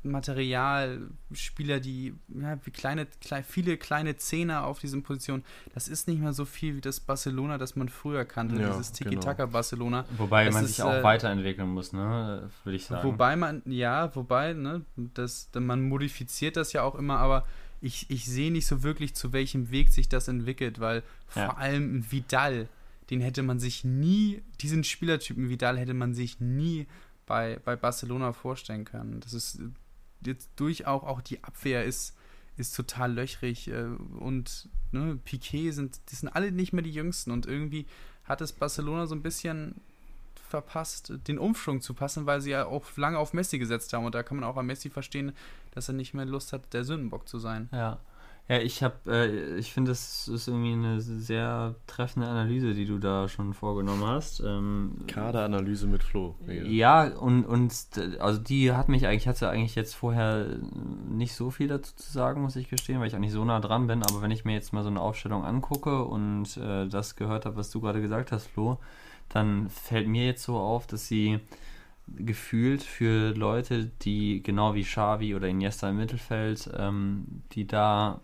[0.03, 5.43] Material, Spieler, die ja, wie kleine, klein, viele kleine Zehner auf diesen Positionen.
[5.73, 8.91] Das ist nicht mehr so viel wie das Barcelona, das man früher kannte, ja, dieses
[8.91, 10.03] Tiki-Taka-Barcelona.
[10.03, 10.19] Genau.
[10.19, 12.49] Wobei das man ist, sich auch äh, weiterentwickeln muss, ne?
[12.63, 13.07] würde ich sagen.
[13.07, 17.45] Wobei man, ja, wobei, ne, das, man modifiziert das ja auch immer, aber
[17.81, 21.01] ich, ich sehe nicht so wirklich, zu welchem Weg sich das entwickelt, weil
[21.35, 21.45] ja.
[21.45, 22.69] vor allem Vidal,
[23.09, 26.87] den hätte man sich nie, diesen Spielertypen Vidal hätte man sich nie
[27.25, 29.19] bei, bei Barcelona vorstellen können.
[29.19, 29.59] Das ist
[30.25, 32.15] jetzt durch auch, auch die Abwehr ist,
[32.57, 33.85] ist total löchrig äh,
[34.19, 37.85] und ne, Piquet sind, die sind alle nicht mehr die Jüngsten und irgendwie
[38.23, 39.81] hat es Barcelona so ein bisschen
[40.49, 44.15] verpasst, den Umschwung zu passen, weil sie ja auch lange auf Messi gesetzt haben und
[44.15, 45.33] da kann man auch an Messi verstehen,
[45.71, 47.69] dass er nicht mehr Lust hat, der Sündenbock zu sein.
[47.71, 47.99] Ja.
[48.47, 52.99] Ja, ich habe, äh, ich finde, das ist irgendwie eine sehr treffende Analyse, die du
[52.99, 54.39] da schon vorgenommen hast.
[54.39, 56.35] Ähm, Kaderanalyse mit Flo.
[56.47, 57.73] Ja, und, und
[58.19, 60.45] also die hat mich eigentlich, hatte eigentlich jetzt vorher
[61.09, 63.59] nicht so viel dazu zu sagen, muss ich gestehen, weil ich auch nicht so nah
[63.59, 64.03] dran bin.
[64.03, 67.55] Aber wenn ich mir jetzt mal so eine Aufstellung angucke und äh, das gehört habe,
[67.55, 68.77] was du gerade gesagt hast, Flo,
[69.29, 71.39] dann fällt mir jetzt so auf, dass sie
[72.07, 78.21] gefühlt für Leute, die genau wie Xavi oder Iniesta im Mittelfeld, ähm, die da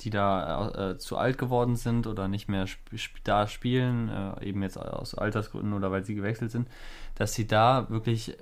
[0.00, 4.62] die da äh, zu alt geworden sind oder nicht mehr sp da spielen, äh, eben
[4.62, 6.68] jetzt aus Altersgründen oder weil sie gewechselt sind,
[7.14, 8.36] dass sie da wirklich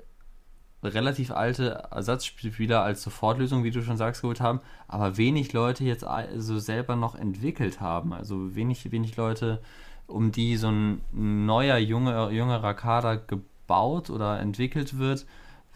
[0.83, 6.05] relativ alte Ersatzspieler als Sofortlösung, wie du schon sagst, geholt haben, aber wenig Leute jetzt
[6.05, 8.13] also selber noch entwickelt haben.
[8.13, 9.61] Also wenig, wenig Leute,
[10.07, 15.27] um die so ein neuer, junge, jüngerer Kader gebaut oder entwickelt wird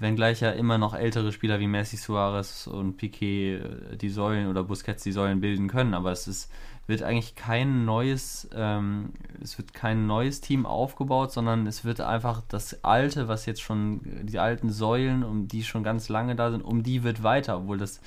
[0.01, 4.65] wenngleich ja immer noch ältere Spieler wie Messi, Suarez und Piquet äh, die Säulen oder
[4.65, 6.51] Busquets die Säulen bilden können, aber es ist,
[6.87, 12.43] wird eigentlich kein neues, ähm, es wird kein neues Team aufgebaut, sondern es wird einfach
[12.49, 16.63] das alte, was jetzt schon, die alten Säulen, um die schon ganz lange da sind,
[16.63, 18.01] um die wird weiter, obwohl das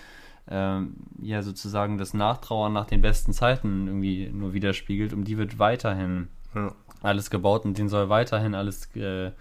[0.50, 5.60] ähm, ja sozusagen das Nachtrauern nach den besten Zeiten irgendwie nur widerspiegelt, um die wird
[5.60, 6.74] weiterhin ja.
[7.02, 9.32] alles gebaut und denen soll weiterhin alles äh,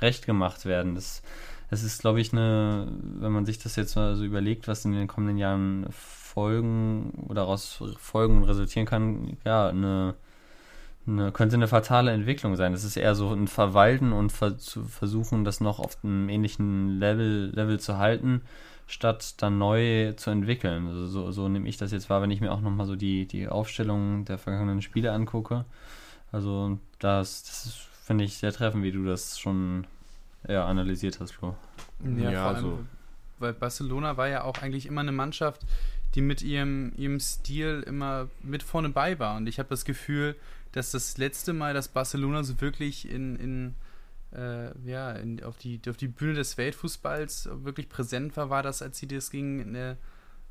[0.00, 0.94] recht gemacht werden.
[0.94, 1.22] Das
[1.74, 4.92] es ist, glaube ich, eine, wenn man sich das jetzt mal so überlegt, was in
[4.92, 10.14] den kommenden Jahren Folgen oder daraus Folgen resultieren kann, ja, eine,
[11.06, 12.72] eine, könnte eine fatale Entwicklung sein.
[12.72, 16.98] Das ist eher so ein Verwalten und ver zu versuchen, das noch auf einem ähnlichen
[16.98, 18.42] Level, Level zu halten,
[18.86, 20.88] statt dann neu zu entwickeln.
[20.88, 23.26] Also so, so nehme ich das jetzt wahr, wenn ich mir auch nochmal so die,
[23.26, 25.64] die Aufstellung der vergangenen Spiele angucke.
[26.32, 29.86] Also das, das finde ich sehr treffend, wie du das schon
[30.48, 31.56] ja, analysiert hast, Flo.
[32.18, 32.78] Ja, ja allem, so.
[33.38, 35.62] Weil Barcelona war ja auch eigentlich immer eine Mannschaft,
[36.14, 39.36] die mit ihrem, ihrem Stil immer mit vorne bei war.
[39.36, 40.36] Und ich habe das Gefühl,
[40.72, 43.74] dass das letzte Mal, dass Barcelona so wirklich in, in
[44.34, 48.82] äh, ja, in, auf, die, auf die Bühne des Weltfußballs wirklich präsent war, war das,
[48.82, 49.96] als sie das gegen äh,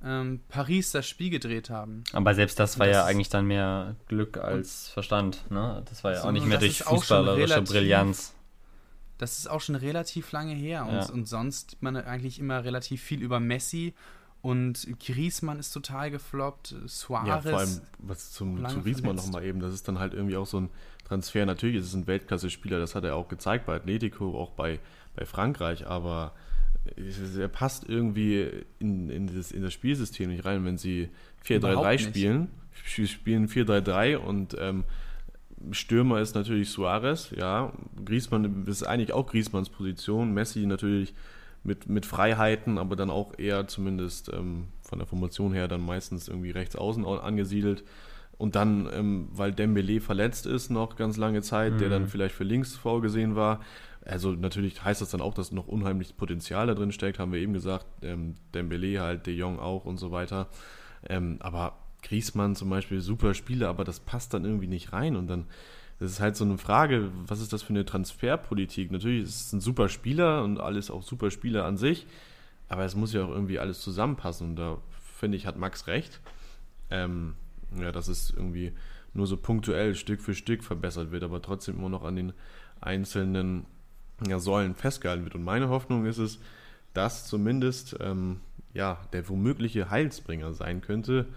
[0.03, 2.03] ähm, Paris das Spiel gedreht haben.
[2.13, 5.49] Aber selbst das war das ja eigentlich dann mehr Glück als Verstand.
[5.49, 5.84] Ne?
[5.89, 8.34] Das war ja so, auch nicht mehr durch fußballerische Brillanz
[9.17, 10.86] das ist auch schon relativ lange her.
[10.86, 11.10] Und, ja.
[11.10, 13.93] und sonst sieht man eigentlich immer relativ viel über Messi.
[14.41, 16.76] Und Griezmann ist total gefloppt.
[16.86, 17.28] Suarez.
[17.28, 20.45] Ja, vor allem, was zum zu Griezmann nochmal eben, das ist dann halt irgendwie auch
[20.45, 20.69] so ein
[21.06, 21.45] Transfer.
[21.45, 24.80] Natürlich ist es ein Weltklasse-Spieler, das hat er auch gezeigt bei Atletico, auch bei,
[25.15, 26.34] bei Frankreich, aber
[27.38, 31.10] er passt irgendwie in, in, das, in das Spielsystem nicht rein, wenn sie
[31.45, 32.49] 4-3-3 spielen.
[32.84, 34.84] Spielen 4-3-3 und ähm,
[35.71, 37.71] Stürmer ist natürlich Suarez, ja.
[38.04, 40.34] Griezmann ist eigentlich auch Griezmanns Position.
[40.34, 41.13] Messi natürlich
[41.63, 46.28] mit, mit Freiheiten, aber dann auch eher zumindest ähm, von der Formation her dann meistens
[46.28, 47.84] irgendwie rechts außen angesiedelt.
[48.38, 51.78] Und dann, ähm, weil Dembele verletzt ist noch ganz lange Zeit, mhm.
[51.78, 53.62] der dann vielleicht für links vorgesehen war.
[54.06, 57.39] Also natürlich heißt das dann auch, dass noch unheimlich Potenzial da drin steckt, haben wir
[57.39, 57.86] eben gesagt.
[58.02, 60.49] Ähm, Dembele halt, De Jong auch und so weiter.
[61.08, 65.28] Ähm, aber Griesmann zum Beispiel super Spieler, aber das passt dann irgendwie nicht rein und
[65.28, 65.48] dann
[66.00, 68.92] das ist halt so eine Frage, was ist das für eine Transferpolitik?
[68.92, 72.08] Natürlich ist es ein super Spieler und alles auch super Spieler an sich,
[72.68, 74.80] aber es muss ja auch irgendwie alles zusammenpassen und da
[75.24, 76.20] finde ich, hat Max recht.
[76.89, 77.36] Ähm,
[77.80, 78.74] ja, dass es irgendwie
[79.13, 82.34] nur so punktuell Stück für Stück verbessert wird, aber trotzdem immer noch an den
[82.82, 83.66] einzelnen
[84.28, 85.36] ja, Säulen festgehalten wird.
[85.36, 86.39] Und meine Hoffnung ist es,
[86.94, 88.42] dass zumindest ähm,
[88.74, 91.28] ja, der womögliche Heilsbringer sein könnte,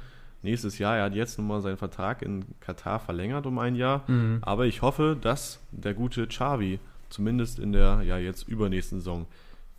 [0.47, 0.97] nächstes Jahr.
[0.97, 4.05] Er hat jetzt nochmal seinen Vertrag in Katar verlängert um ein Jahr.
[4.11, 4.39] Mhm.
[4.41, 6.79] Aber ich hoffe, dass der gute Xavi
[7.11, 9.27] zumindest in der ja jetzt übernächsten Saison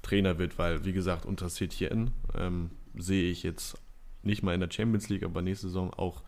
[0.02, 3.78] Trainer wird, weil, wie gesagt, unter Setien ähm, sehe ich jetzt
[4.24, 6.22] nicht mal in der Champions League, aber nächste Saison auch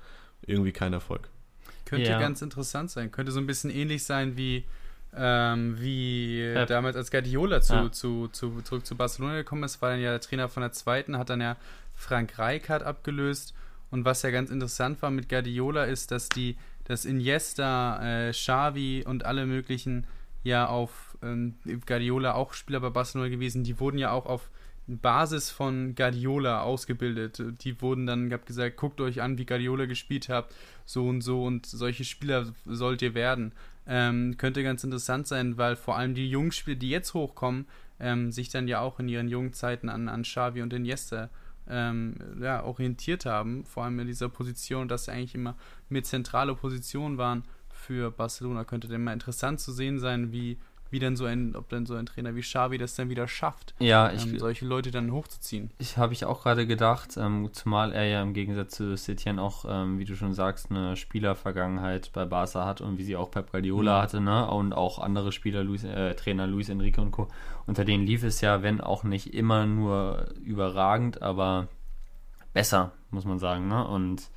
[0.46, 1.30] irgendwie kein Erfolg.
[1.86, 2.20] Könnte ja.
[2.20, 3.12] ganz interessant sein.
[3.12, 4.66] Könnte so ein bisschen ähnlich sein wie,
[5.16, 6.68] ähm, wie Pep.
[6.68, 7.92] damals als Guardiola zu, ja.
[7.92, 11.18] zu, zu, zurück zu Barcelona gekommen ist, war dann ja der Trainer von der zweiten,
[11.18, 11.58] hat dann ja
[11.96, 13.54] Frank Rijkaard abgelöst.
[13.92, 19.04] Und was ja ganz interessant war mit Guardiola ist, dass die, dass Iniesta, äh, Xavi
[19.06, 20.06] und alle möglichen
[20.44, 24.50] ja auf ähm, Guardiola auch Spieler bei Barcelona gewesen, die wurden ja auch auf
[24.88, 27.44] Basis von Guardiola ausgebildet.
[27.64, 30.54] Die wurden dann, habe gesagt, guckt euch an, wie Guardiola gespielt habt,
[30.86, 33.54] so und so und solche Spieler sollt ihr werden.
[33.86, 37.66] Ähm, könnte ganz interessant sein, weil vor allem die jungen Spieler, die jetzt hochkommen,
[38.00, 41.30] ähm, sich dann ja auch in ihren jungen Zeiten an, an Xavi und Iniesta
[41.70, 45.56] ähm, ja, orientiert haben, vor allem in dieser Position, dass sie eigentlich immer
[45.90, 48.64] mit zentrale Positionen waren für Barcelona.
[48.64, 50.58] Könnte dann mal interessant zu sehen sein, wie
[50.92, 53.74] wie dann so ein, ob dann so ein Trainer wie Xavi das dann wieder schafft,
[53.80, 55.72] ja, ich, ähm, solche Leute dann hochzuziehen.
[55.78, 59.66] Ich habe ich auch gerade gedacht, ähm, zumal er ja im Gegensatz zu Setien auch,
[59.68, 63.52] ähm, wie du schon sagst, eine Spielervergangenheit bei Barca hat und wie sie auch Pep
[63.52, 64.02] Guardiola mhm.
[64.02, 64.50] hatte, ne?
[64.50, 67.28] Und auch andere Spieler, Luis, äh, Trainer Luis Enrique und Co.
[67.68, 71.68] Unter denen lief es ja, wenn auch nicht immer nur überragend, aber
[72.54, 73.88] besser, muss man sagen, ne?
[73.88, 74.30] Und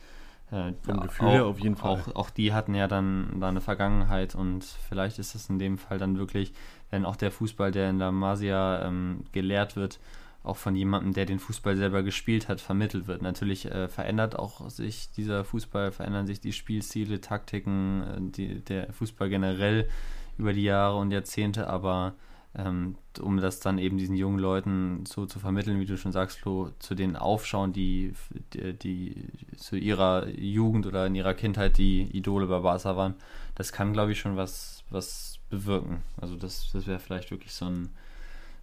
[0.53, 1.91] äh, Vom Gefühl auch, her auf jeden Fall.
[1.91, 5.79] Auch, auch die hatten ja dann da eine Vergangenheit und vielleicht ist es in dem
[5.79, 6.53] Fall dann wirklich,
[6.91, 9.99] wenn auch der Fußball, der in der Masia ähm, gelehrt wird,
[10.45, 13.23] auch von jemandem, der den Fußball selber gespielt hat, vermittelt wird.
[13.23, 18.93] Natürlich äh, verändert auch sich dieser Fußball, verändern sich die Spielstile, Taktiken, äh, die, der
[18.93, 19.89] Fußball generell
[20.37, 22.15] über die Jahre und Jahrzehnte, aber
[22.55, 26.39] ähm, um das dann eben diesen jungen Leuten so zu vermitteln, wie du schon sagst,
[26.39, 28.15] Flo, zu den aufschauen, die,
[28.53, 33.15] die, die zu ihrer Jugend oder in ihrer Kindheit die Idole bei Barca waren,
[33.55, 36.03] das kann, glaube ich, schon was, was bewirken.
[36.21, 37.89] Also das, das wäre vielleicht wirklich so ein,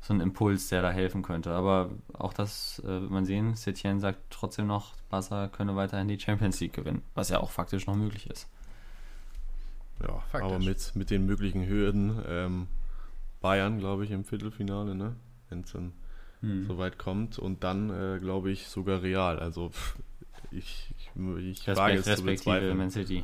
[0.01, 1.51] so ein Impuls, der da helfen könnte.
[1.51, 3.55] Aber auch das äh, wird man sehen.
[3.55, 7.87] Setien sagt trotzdem noch, Barca könne weiterhin die Champions League gewinnen, was ja auch faktisch
[7.87, 8.47] noch möglich ist.
[10.01, 10.41] Ja, faktisch.
[10.41, 12.67] aber mit, mit den möglichen Hürden ähm,
[13.41, 15.15] Bayern, glaube ich, im Viertelfinale, ne?
[15.49, 15.93] wenn es dann
[16.41, 16.65] hm.
[16.65, 17.39] so weit kommt.
[17.39, 19.39] Und dann, äh, glaube ich, sogar Real.
[19.39, 19.71] Also
[20.51, 22.77] ich, ich, ich Respekt, wage es zu bezweifeln.
[22.77, 23.23] Man City.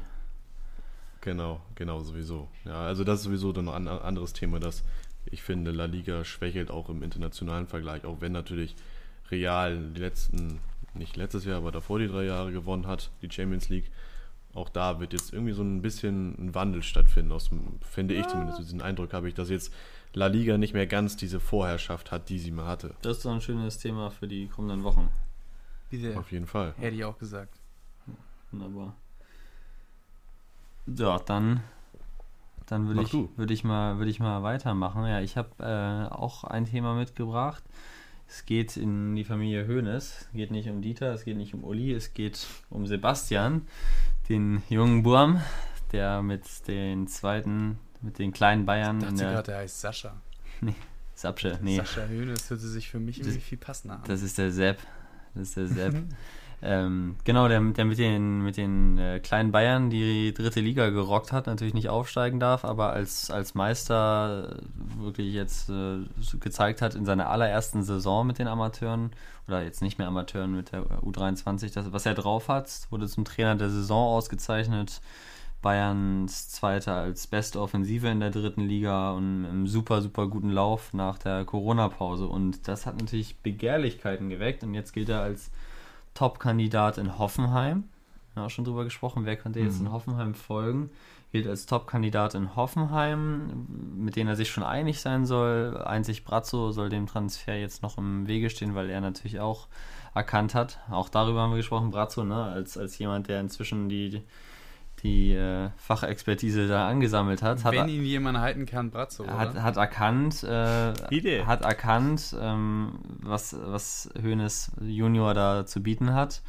[1.22, 2.50] Genau, genau, sowieso.
[2.66, 4.84] Ja, also das ist sowieso dann ein anderes Thema, dass
[5.26, 8.76] ich finde, La Liga schwächelt auch im internationalen Vergleich, auch wenn natürlich
[9.32, 10.60] Real die letzten,
[10.94, 13.90] nicht letztes Jahr, aber davor die drei Jahre gewonnen hat, die Champions League.
[14.54, 18.28] Auch da wird jetzt irgendwie so ein bisschen ein Wandel stattfinden, aus dem, finde ich
[18.28, 18.60] zumindest.
[18.60, 19.74] Diesen Eindruck habe ich, dass jetzt
[20.16, 22.96] La Liga nicht mehr ganz diese Vorherrschaft hat, die sie mal hatte.
[23.02, 25.10] Das ist doch ein schönes Thema für die kommenden Wochen.
[25.90, 26.18] Bitte.
[26.18, 26.74] Auf jeden Fall.
[26.78, 27.60] Hätte ich auch gesagt.
[28.52, 28.96] Wunderbar.
[30.88, 31.62] Ja, dann,
[32.66, 35.06] dann würde ich, würd ich, mal, würd ich mal weitermachen.
[35.06, 37.64] Ja, ich habe äh, auch ein Thema mitgebracht.
[38.28, 40.22] Es geht in die Familie Hoeneß.
[40.22, 43.68] Es geht nicht um Dieter, es geht nicht um Uli, es geht um Sebastian,
[44.30, 45.42] den jungen Burm,
[45.92, 49.00] der mit den zweiten mit den kleinen Bayern.
[49.00, 50.14] Ich dachte gerade, der heißt Sascha.
[50.62, 50.76] Nee,
[51.16, 51.76] Sapsche, nee.
[51.76, 54.04] Sascha Höhne, das hörte sich für mich irgendwie viel passender an.
[54.08, 54.78] Das ist der Sepp.
[55.34, 55.96] Das ist der Sepp.
[56.62, 61.34] ähm, genau, der, der mit den, mit den äh, kleinen Bayern die dritte Liga gerockt
[61.34, 64.58] hat, natürlich nicht aufsteigen darf, aber als, als Meister
[64.98, 66.00] wirklich jetzt äh,
[66.40, 69.12] gezeigt hat in seiner allerersten Saison mit den Amateuren,
[69.48, 73.26] oder jetzt nicht mehr Amateuren mit der U23, das, was er drauf hat, wurde zum
[73.26, 75.02] Trainer der Saison ausgezeichnet.
[75.66, 80.94] Bayerns Zweiter als beste Offensive in der dritten Liga und im super, super guten Lauf
[80.94, 82.28] nach der Corona-Pause.
[82.28, 84.64] Und das hat natürlich Begehrlichkeiten geweckt.
[84.64, 85.50] Und jetzt gilt er als
[86.14, 87.86] Top-Kandidat in Hoffenheim.
[88.32, 89.88] Wir haben auch schon drüber gesprochen, wer könnte jetzt mhm.
[89.88, 90.92] in Hoffenheim folgen.
[91.32, 93.66] Gilt als Top-Kandidat in Hoffenheim,
[93.98, 95.82] mit dem er sich schon einig sein soll.
[95.84, 99.68] Einzig Brazzo soll dem Transfer jetzt noch im Wege stehen, weil er natürlich auch
[100.14, 100.78] erkannt hat.
[100.92, 102.44] Auch darüber haben wir gesprochen, Brazzo, ne?
[102.44, 104.22] als, als jemand, der inzwischen die
[105.06, 107.64] die äh, Fachexpertise da angesammelt hat.
[107.64, 113.56] Wenn hat, ihn jemand halten kann, Brazzo, hat, hat erkannt, äh, hat erkannt, ähm, was,
[113.64, 116.42] was Hoeneß Junior da zu bieten hat.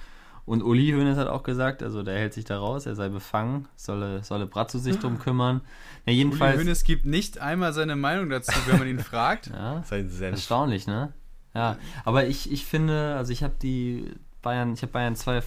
[0.47, 3.66] Und Uli Hoeneß hat auch gesagt, also der hält sich da raus, er sei befangen,
[3.75, 5.61] solle, solle Brazzo sich drum kümmern.
[6.07, 9.49] Ja, jedenfalls, Uli Hoeneß gibt nicht einmal seine Meinung dazu, wenn man ihn fragt.
[9.49, 9.83] ja,
[10.21, 11.12] erstaunlich, ne?
[11.55, 14.12] Ja, aber ich, ich finde, also ich habe die
[14.46, 15.42] Bayern, ich habe Bayern 2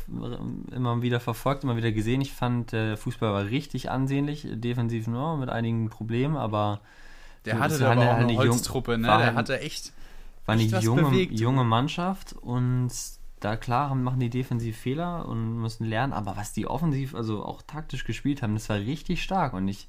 [0.75, 2.19] immer wieder verfolgt, immer wieder gesehen.
[2.19, 6.81] Ich fand, der Fußball war richtig ansehnlich, defensiv nur mit einigen Problemen, aber
[7.45, 9.07] der hatte da aber auch eine Holztruppe, ne?
[9.07, 9.93] Der hatte echt
[10.45, 12.89] war eine junge, junge Mannschaft und
[13.39, 17.61] da klar machen die defensiv Fehler und müssen lernen, aber was die offensiv, also auch
[17.61, 19.87] taktisch gespielt haben, das war richtig stark und ich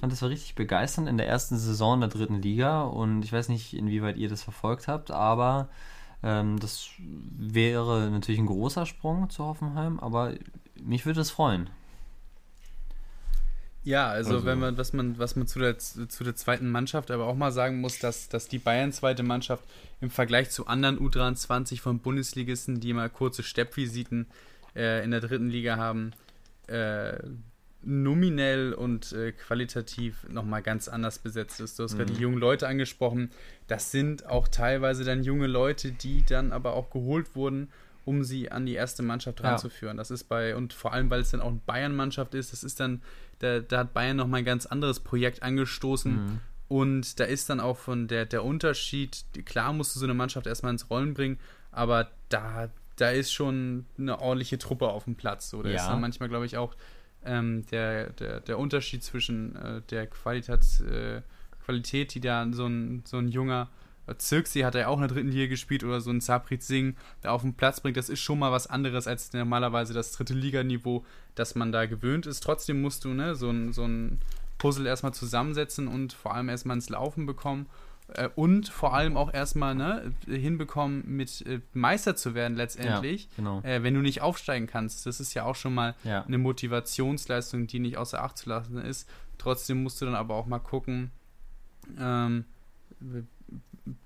[0.00, 3.50] fand das war richtig begeisternd in der ersten Saison der dritten Liga und ich weiß
[3.50, 5.68] nicht, inwieweit ihr das verfolgt habt, aber
[6.22, 10.34] ähm, das wäre natürlich ein großer Sprung zu Hoffenheim, aber
[10.82, 11.70] mich würde es freuen.
[13.86, 17.12] Ja, also, also, wenn man, was man, was man zu der, zu der zweiten Mannschaft
[17.12, 19.62] aber auch mal sagen muss, dass, dass die Bayern zweite Mannschaft
[20.00, 24.26] im Vergleich zu anderen U23 von Bundesligisten, die mal kurze Steppvisiten
[24.74, 26.14] äh, in der dritten Liga haben,
[26.66, 27.16] äh,
[27.86, 31.78] nominell und äh, qualitativ nochmal ganz anders besetzt ist.
[31.78, 31.98] Du hast mhm.
[31.98, 33.30] gerade die jungen Leute angesprochen.
[33.68, 37.70] Das sind auch teilweise dann junge Leute, die dann aber auch geholt wurden,
[38.04, 39.96] um sie an die erste Mannschaft ranzuführen.
[39.96, 40.00] Ja.
[40.00, 42.80] Das ist bei, und vor allem, weil es dann auch eine Bayern-Mannschaft ist, das ist
[42.80, 43.02] dann
[43.38, 46.12] da, da hat Bayern nochmal ein ganz anderes Projekt angestoßen.
[46.12, 46.40] Mhm.
[46.68, 50.48] Und da ist dann auch von der, der Unterschied, klar musst du so eine Mannschaft
[50.48, 51.38] erstmal ins Rollen bringen,
[51.70, 55.50] aber da, da ist schon eine ordentliche Truppe auf dem Platz.
[55.50, 55.76] So, da ja.
[55.76, 56.74] ist dann manchmal, glaube ich, auch
[57.26, 61.22] ähm, der, der, der Unterschied zwischen äh, der Qualität, äh,
[61.64, 63.68] Qualität, die da so ein, so ein junger
[64.18, 66.96] Zirksi hat er ja auch in der dritten Liga gespielt oder so ein Sabrit Singh
[67.22, 70.34] da auf den Platz bringt, das ist schon mal was anderes als normalerweise das dritte
[70.34, 72.40] Liganiveau, das man da gewöhnt ist.
[72.40, 74.20] Trotzdem musst du ne, so, ein, so ein
[74.58, 77.66] Puzzle erstmal zusammensetzen und vor allem erstmal ins Laufen bekommen
[78.08, 83.30] äh, und vor allem auch erstmal ne, hinbekommen, mit äh, Meister zu werden letztendlich, ja,
[83.36, 83.60] genau.
[83.62, 85.06] äh, wenn du nicht aufsteigen kannst.
[85.06, 86.22] Das ist ja auch schon mal ja.
[86.24, 89.08] eine Motivationsleistung, die nicht außer Acht zu lassen ist.
[89.38, 91.10] Trotzdem musst du dann aber auch mal gucken,
[91.98, 92.44] ähm,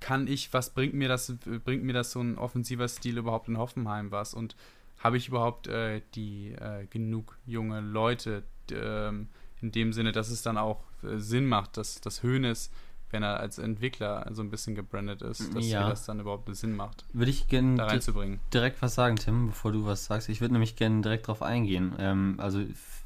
[0.00, 1.34] kann ich, was bringt mir das,
[1.64, 4.34] bringt mir das so ein offensiver Stil überhaupt in Hoffenheim was?
[4.34, 4.56] Und
[4.98, 10.42] habe ich überhaupt äh, die äh, genug junge Leute äh, in dem Sinne, dass es
[10.42, 12.70] dann auch äh, Sinn macht, dass das Höhnes
[13.10, 15.88] wenn er als Entwickler so ein bisschen gebrandet ist, dass ja.
[15.88, 17.04] das dann überhaupt Sinn macht.
[17.12, 18.40] Würde ich gerne da reinzubringen.
[18.52, 20.28] direkt was sagen, Tim, bevor du was sagst.
[20.28, 21.94] Ich würde nämlich gerne direkt darauf eingehen.
[21.98, 22.60] Ähm, also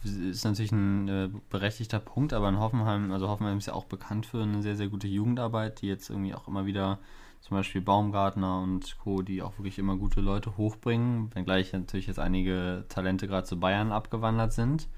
[0.05, 4.27] ist natürlich ein äh, berechtigter Punkt, aber in Hoffenheim, also Hoffenheim ist ja auch bekannt
[4.27, 6.99] für eine sehr, sehr gute Jugendarbeit, die jetzt irgendwie auch immer wieder
[7.41, 12.19] zum Beispiel Baumgartner und Co., die auch wirklich immer gute Leute hochbringen, wenngleich natürlich jetzt
[12.19, 14.89] einige Talente gerade zu Bayern abgewandert sind.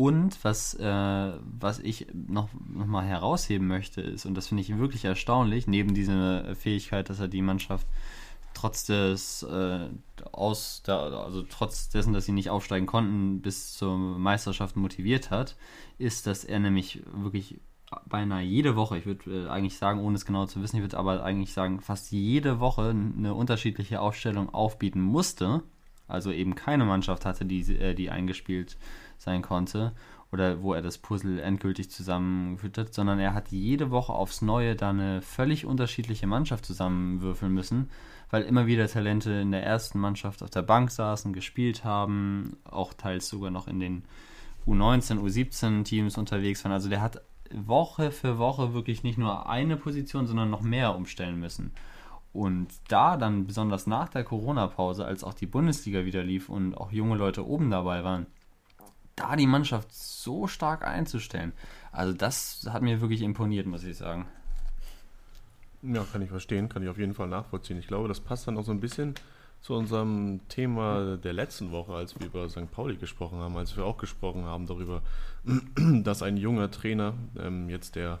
[0.00, 4.78] Und was, äh, was ich noch, noch mal herausheben möchte, ist, und das finde ich
[4.78, 7.86] wirklich erstaunlich, neben dieser Fähigkeit, dass er die Mannschaft
[8.54, 9.90] trotz des äh,
[10.32, 15.58] aus der, also trotz dessen, dass sie nicht aufsteigen konnten, bis zur Meisterschaft motiviert hat,
[15.98, 17.60] ist, dass er nämlich wirklich
[18.06, 20.96] beinahe jede Woche, ich würde äh, eigentlich sagen, ohne es genau zu wissen, ich würde
[20.96, 25.62] aber eigentlich sagen, fast jede Woche eine unterschiedliche Aufstellung aufbieten musste.
[26.08, 28.78] Also eben keine Mannschaft hatte, die, äh, die eingespielt
[29.20, 29.92] sein konnte
[30.32, 34.76] oder wo er das Puzzle endgültig zusammengeführt hat, sondern er hat jede Woche aufs Neue
[34.76, 37.90] da eine völlig unterschiedliche Mannschaft zusammenwürfeln müssen,
[38.30, 42.94] weil immer wieder Talente in der ersten Mannschaft auf der Bank saßen, gespielt haben, auch
[42.94, 44.04] teils sogar noch in den
[44.66, 46.72] U19, U17 Teams unterwegs waren.
[46.72, 51.40] Also der hat Woche für Woche wirklich nicht nur eine Position, sondern noch mehr umstellen
[51.40, 51.72] müssen.
[52.32, 56.92] Und da dann besonders nach der Corona-Pause, als auch die Bundesliga wieder lief und auch
[56.92, 58.26] junge Leute oben dabei waren,
[59.20, 61.52] da die Mannschaft so stark einzustellen,
[61.92, 64.26] also das hat mir wirklich imponiert, muss ich sagen.
[65.82, 67.78] Ja, kann ich verstehen, kann ich auf jeden Fall nachvollziehen.
[67.78, 69.14] Ich glaube, das passt dann auch so ein bisschen
[69.60, 72.70] zu unserem Thema der letzten Woche, als wir über St.
[72.70, 75.02] Pauli gesprochen haben, als wir auch gesprochen haben darüber,
[76.02, 78.20] dass ein junger Trainer ähm, jetzt der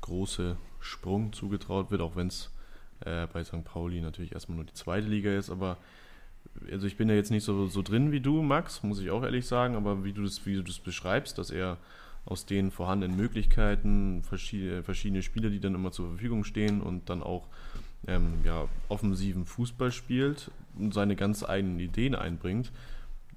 [0.00, 2.50] große Sprung zugetraut wird, auch wenn es
[3.00, 3.64] äh, bei St.
[3.64, 5.76] Pauli natürlich erstmal nur die zweite Liga ist, aber
[6.70, 9.22] also ich bin ja jetzt nicht so, so drin wie du, Max, muss ich auch
[9.22, 11.78] ehrlich sagen, aber wie du das, wie du das beschreibst, dass er
[12.24, 17.22] aus den vorhandenen Möglichkeiten verschiedene, verschiedene Spieler, die dann immer zur Verfügung stehen und dann
[17.22, 17.48] auch
[18.06, 22.70] ähm, ja, offensiven Fußball spielt und seine ganz eigenen Ideen einbringt,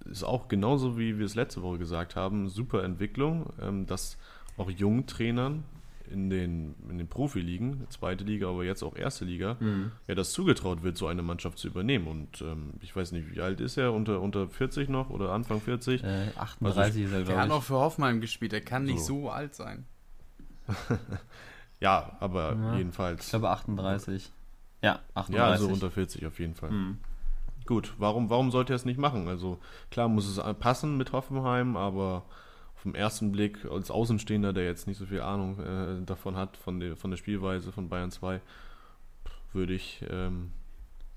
[0.06, 4.18] ist auch genauso wie wir es letzte Woche gesagt haben, super Entwicklung, ähm, dass
[4.58, 5.64] auch jungen Trainern
[6.12, 9.92] in den, in den Profiligen, zweite Liga, aber jetzt auch erste Liga, mhm.
[10.08, 12.08] ja, das zugetraut wird, so eine Mannschaft zu übernehmen.
[12.08, 13.94] Und ähm, ich weiß nicht, wie alt ist er?
[13.94, 16.04] Unter, unter 40 noch oder Anfang 40?
[16.04, 17.30] Äh, 38 also ist er, glaube ich.
[17.30, 19.86] Er hat auch für Hoffenheim gespielt, er kann nicht so, so alt sein.
[21.80, 22.78] ja, aber ja.
[22.78, 23.26] jedenfalls.
[23.26, 24.32] Ich glaube 38.
[24.82, 25.36] Ja, 38.
[25.36, 26.72] Ja, also unter 40 auf jeden Fall.
[26.72, 26.98] Mhm.
[27.66, 29.28] Gut, warum, warum sollte er es nicht machen?
[29.28, 32.24] Also klar muss es passen mit Hoffenheim, aber
[32.86, 36.80] vom ersten Blick als Außenstehender, der jetzt nicht so viel Ahnung äh, davon hat, von
[36.80, 38.42] der, von der Spielweise von Bayern 2,
[39.54, 40.52] würde ich ähm,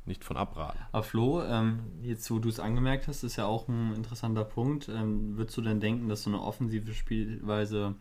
[0.06, 0.78] nicht von abraten.
[0.92, 4.88] Aber Flo, ähm, jetzt wo du es angemerkt hast, ist ja auch ein interessanter Punkt.
[4.88, 7.94] Ähm, würdest du denn denken, dass so eine offensive Spielweise,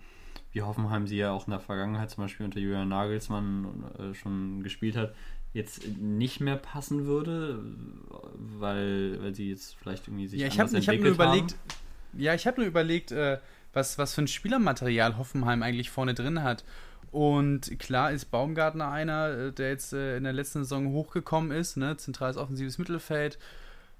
[0.53, 4.63] wie Hoffenheim sie ja auch in der Vergangenheit zum Beispiel unter Julian Nagelsmann äh, schon
[4.63, 5.13] gespielt hat,
[5.51, 7.61] jetzt nicht mehr passen würde,
[8.59, 12.21] weil, weil sie jetzt vielleicht irgendwie sich ja, ich hab, ich hab mir überlegt, haben?
[12.21, 13.39] Ja, ich habe nur überlegt, äh,
[13.77, 16.65] was, was für ein Spielermaterial Hoffenheim eigentlich vorne drin hat.
[17.11, 21.77] Und klar ist Baumgartner einer, äh, der jetzt äh, in der letzten Saison hochgekommen ist,
[21.77, 21.95] ne?
[21.95, 23.37] zentrales offensives Mittelfeld.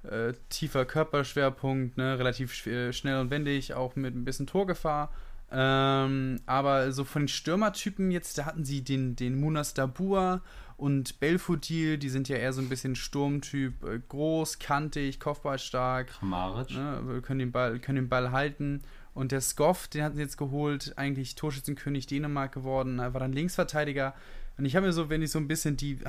[0.04, 5.12] äh, tiefer Körperschwerpunkt, ne, relativ äh, schnell und wendig, auch mit ein bisschen Torgefahr.
[5.50, 10.42] Ähm, aber so von den Stürmertypen jetzt, da hatten sie den, den Munas Dabur
[10.76, 16.08] und Belfodil, die sind ja eher so ein bisschen Sturmtyp, äh, groß, kantig, kopfballstark.
[16.08, 16.72] Kramaric.
[16.72, 18.82] Ne, können, den Ball, können den Ball halten.
[19.18, 24.14] Und der Skoff, den hatten sie jetzt geholt, eigentlich Torschützenkönig Dänemark geworden, war dann Linksverteidiger.
[24.60, 26.00] Und ich habe mir so, wenn ich so ein bisschen die.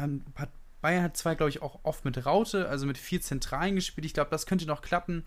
[0.83, 4.05] Bayern hat zwei, glaube ich, auch oft mit Raute, also mit vier Zentralen gespielt.
[4.05, 5.25] Ich glaube, das könnte noch klappen.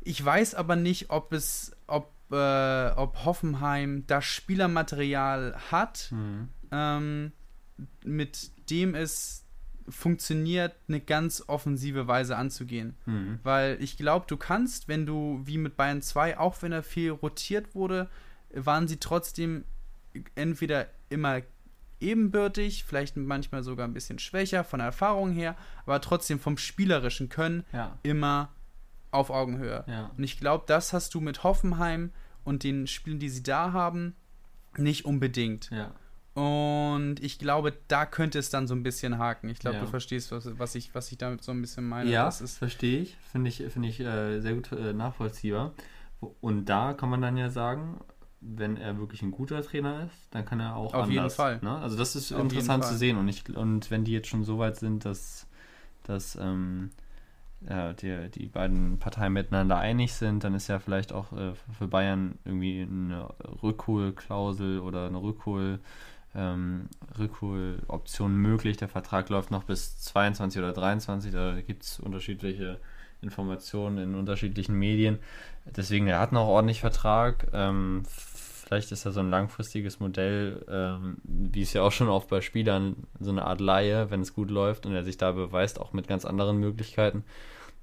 [0.00, 6.48] Ich weiß aber nicht, ob es, ob, äh, ob Hoffenheim das Spielermaterial hat, mhm.
[6.72, 7.32] ähm,
[8.02, 9.44] mit dem es
[9.90, 12.96] funktioniert, eine ganz offensive Weise anzugehen.
[13.06, 13.40] Mhm.
[13.42, 17.10] Weil ich glaube, du kannst, wenn du, wie mit Bayern 2, auch wenn er viel
[17.10, 18.08] rotiert wurde,
[18.52, 19.64] waren sie trotzdem
[20.34, 21.42] entweder immer
[22.00, 27.28] ebenbürtig, vielleicht manchmal sogar ein bisschen schwächer von der Erfahrung her, aber trotzdem vom spielerischen
[27.28, 27.98] Können ja.
[28.02, 28.50] immer
[29.10, 29.84] auf Augenhöhe.
[29.86, 30.10] Ja.
[30.16, 32.12] Und ich glaube, das hast du mit Hoffenheim
[32.44, 34.14] und den Spielen, die sie da haben,
[34.76, 35.70] nicht unbedingt.
[35.70, 35.92] Ja.
[36.38, 39.48] Und ich glaube, da könnte es dann so ein bisschen haken.
[39.48, 39.82] Ich glaube, ja.
[39.82, 42.08] du verstehst, was, was, ich, was ich damit so ein bisschen meine.
[42.08, 43.16] Ja, das verstehe ich.
[43.32, 45.72] Finde ich, find ich äh, sehr gut äh, nachvollziehbar.
[46.40, 47.98] Und da kann man dann ja sagen,
[48.40, 51.10] wenn er wirklich ein guter Trainer ist, dann kann er auch Auf anders.
[51.10, 51.58] jeden Fall.
[51.60, 51.76] Ne?
[51.76, 53.16] Also das ist Auf interessant zu sehen.
[53.16, 55.48] Und, ich, und wenn die jetzt schon so weit sind, dass,
[56.04, 56.90] dass ähm,
[57.68, 61.88] ja, die, die beiden Parteien miteinander einig sind, dann ist ja vielleicht auch äh, für
[61.88, 63.28] Bayern irgendwie eine
[63.60, 65.80] Rückholklausel oder eine Rückhol
[66.34, 68.76] ähm, Rückholoptionen möglich.
[68.76, 72.78] Der Vertrag läuft noch bis 22 oder 23, da gibt es unterschiedliche
[73.20, 75.18] Informationen in unterschiedlichen Medien.
[75.64, 77.48] Deswegen, er hat noch ordentlich Vertrag.
[77.52, 82.28] Ähm, vielleicht ist er so ein langfristiges Modell, ähm, wie es ja auch schon oft
[82.28, 85.80] bei Spielern, so eine Art Laie, wenn es gut läuft und er sich da beweist,
[85.80, 87.24] auch mit ganz anderen Möglichkeiten,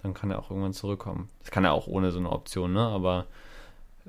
[0.02, 1.30] dann kann er auch irgendwann zurückkommen.
[1.39, 2.82] Das kann er auch ohne so eine Option, ne?
[2.82, 3.26] Aber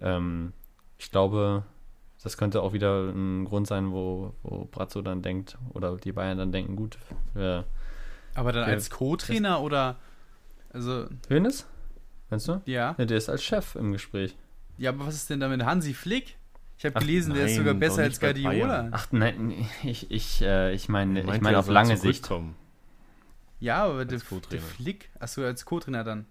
[0.01, 0.53] ähm,
[0.99, 1.65] ich glaube,
[2.27, 6.37] das könnte auch wieder ein Grund sein, wo, wo Brazzo dann denkt, oder die Bayern
[6.37, 6.99] dann denken, gut.
[7.35, 7.65] Wir,
[8.35, 9.95] Aber dann wir, als Co-Trainer oder
[10.73, 11.07] also.
[11.29, 11.69] Hönes?
[12.29, 12.61] Meinst du?
[12.65, 12.97] Ja.
[12.99, 13.05] ja.
[13.05, 14.35] Der ist als Chef im Gespräch.
[14.77, 16.37] Ja, aber was ist denn da mit Hansi Flick?
[16.77, 18.89] Ich habe gelesen, nein, der ist sogar besser als Guardiola.
[18.91, 19.55] Ach nein,
[19.85, 22.29] ich, ich, äh, ich meine ich mein auf lange Sicht.
[23.61, 24.19] Ja, aber der,
[24.51, 26.27] der Flick, achso, als Co-Trainer dann.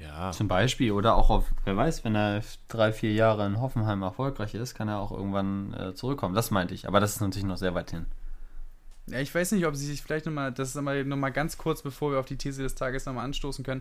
[0.00, 0.32] Ja.
[0.32, 0.92] Zum Beispiel.
[0.92, 4.88] Oder auch auf, wer weiß, wenn er drei, vier Jahre in Hoffenheim erfolgreich ist, kann
[4.88, 6.34] er auch irgendwann äh, zurückkommen.
[6.34, 6.86] Das meinte ich.
[6.86, 8.06] Aber das ist natürlich noch sehr weit hin.
[9.10, 11.56] Ja, ich weiß nicht, ob sie sich vielleicht nochmal, das ist nochmal noch mal ganz
[11.56, 13.80] kurz, bevor wir auf die These des Tages nochmal anstoßen können,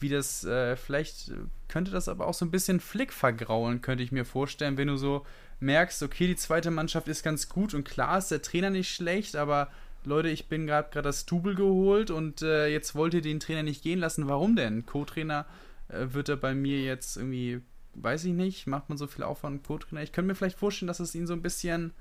[0.00, 1.30] wie das, äh, vielleicht
[1.68, 4.96] könnte das aber auch so ein bisschen Flick vergraulen, könnte ich mir vorstellen, wenn du
[4.96, 5.26] so
[5.60, 9.36] merkst, okay, die zweite Mannschaft ist ganz gut und klar ist der Trainer nicht schlecht,
[9.36, 9.68] aber
[10.04, 13.62] Leute, ich bin gerade gerade das Double geholt und äh, jetzt wollt ihr den Trainer
[13.62, 14.28] nicht gehen lassen.
[14.28, 14.86] Warum denn?
[14.86, 15.46] Co-Trainer
[15.88, 17.60] äh, wird er bei mir jetzt irgendwie,
[17.94, 20.02] weiß ich nicht, macht man so viel Aufwand Co-Trainer.
[20.02, 21.92] Ich könnte mir vielleicht vorstellen, dass es ihn so ein bisschen,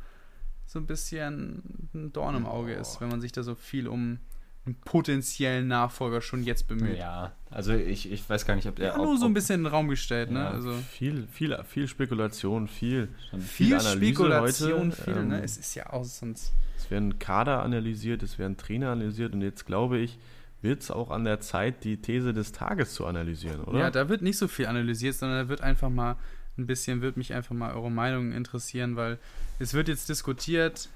[0.66, 2.82] so ein bisschen ein Dorn im Auge oh.
[2.82, 4.20] ist, wenn man sich da so viel um
[4.66, 6.98] einen potenziellen Nachfolger schon jetzt bemüht.
[6.98, 8.90] Ja, also ich, ich weiß gar nicht, ob der.
[8.90, 10.40] Ja, nur ob, so ein bisschen in den Raum gestellt, ne?
[10.40, 10.52] ja, ne?
[10.52, 15.04] Also viel, viel, viel Spekulation, viel, viel, viel Spekulation, heute.
[15.04, 15.20] viel, ne?
[15.20, 15.44] ähm, ne?
[15.44, 16.54] Es ist ja auch sonst.
[16.92, 20.20] Es werden Kader analysiert, es werden Trainer analysiert und jetzt glaube ich,
[20.62, 23.80] wird es auch an der Zeit, die These des Tages zu analysieren, oder?
[23.80, 26.18] Ja, da wird nicht so viel analysiert, sondern da wird einfach mal
[26.58, 29.20] ein bisschen, wird mich einfach mal eure Meinung interessieren, weil
[29.58, 30.90] es wird jetzt diskutiert,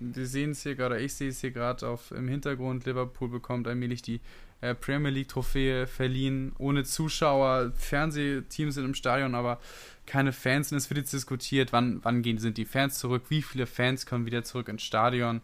[0.00, 4.02] wir sehen es hier gerade, ich sehe es hier gerade im Hintergrund, Liverpool bekommt allmählich
[4.02, 4.20] die
[4.60, 9.60] äh, Premier League Trophäe verliehen, ohne Zuschauer, Fernsehteams sind im Stadion, aber
[10.08, 13.42] keine Fans und es wird jetzt diskutiert, wann, wann gehen, sind die Fans zurück, wie
[13.42, 15.40] viele Fans kommen wieder zurück ins Stadion.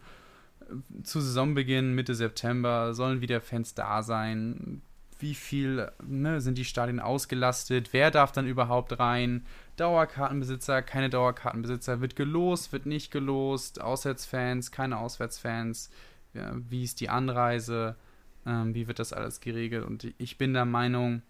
[1.03, 4.81] Zu Saisonbeginn, Mitte September, sollen wieder Fans da sein?
[5.21, 7.93] Wie viel ne, sind die Stadien ausgelastet?
[7.93, 9.47] Wer darf dann überhaupt rein?
[9.77, 15.91] Dauerkartenbesitzer, keine Dauerkartenbesitzer, wird gelost, wird nicht gelost, Auswärtsfans, keine Auswärtsfans,
[16.33, 17.97] ja, wie ist die Anreise,
[18.47, 21.23] ähm, wie wird das alles geregelt und ich bin der Meinung,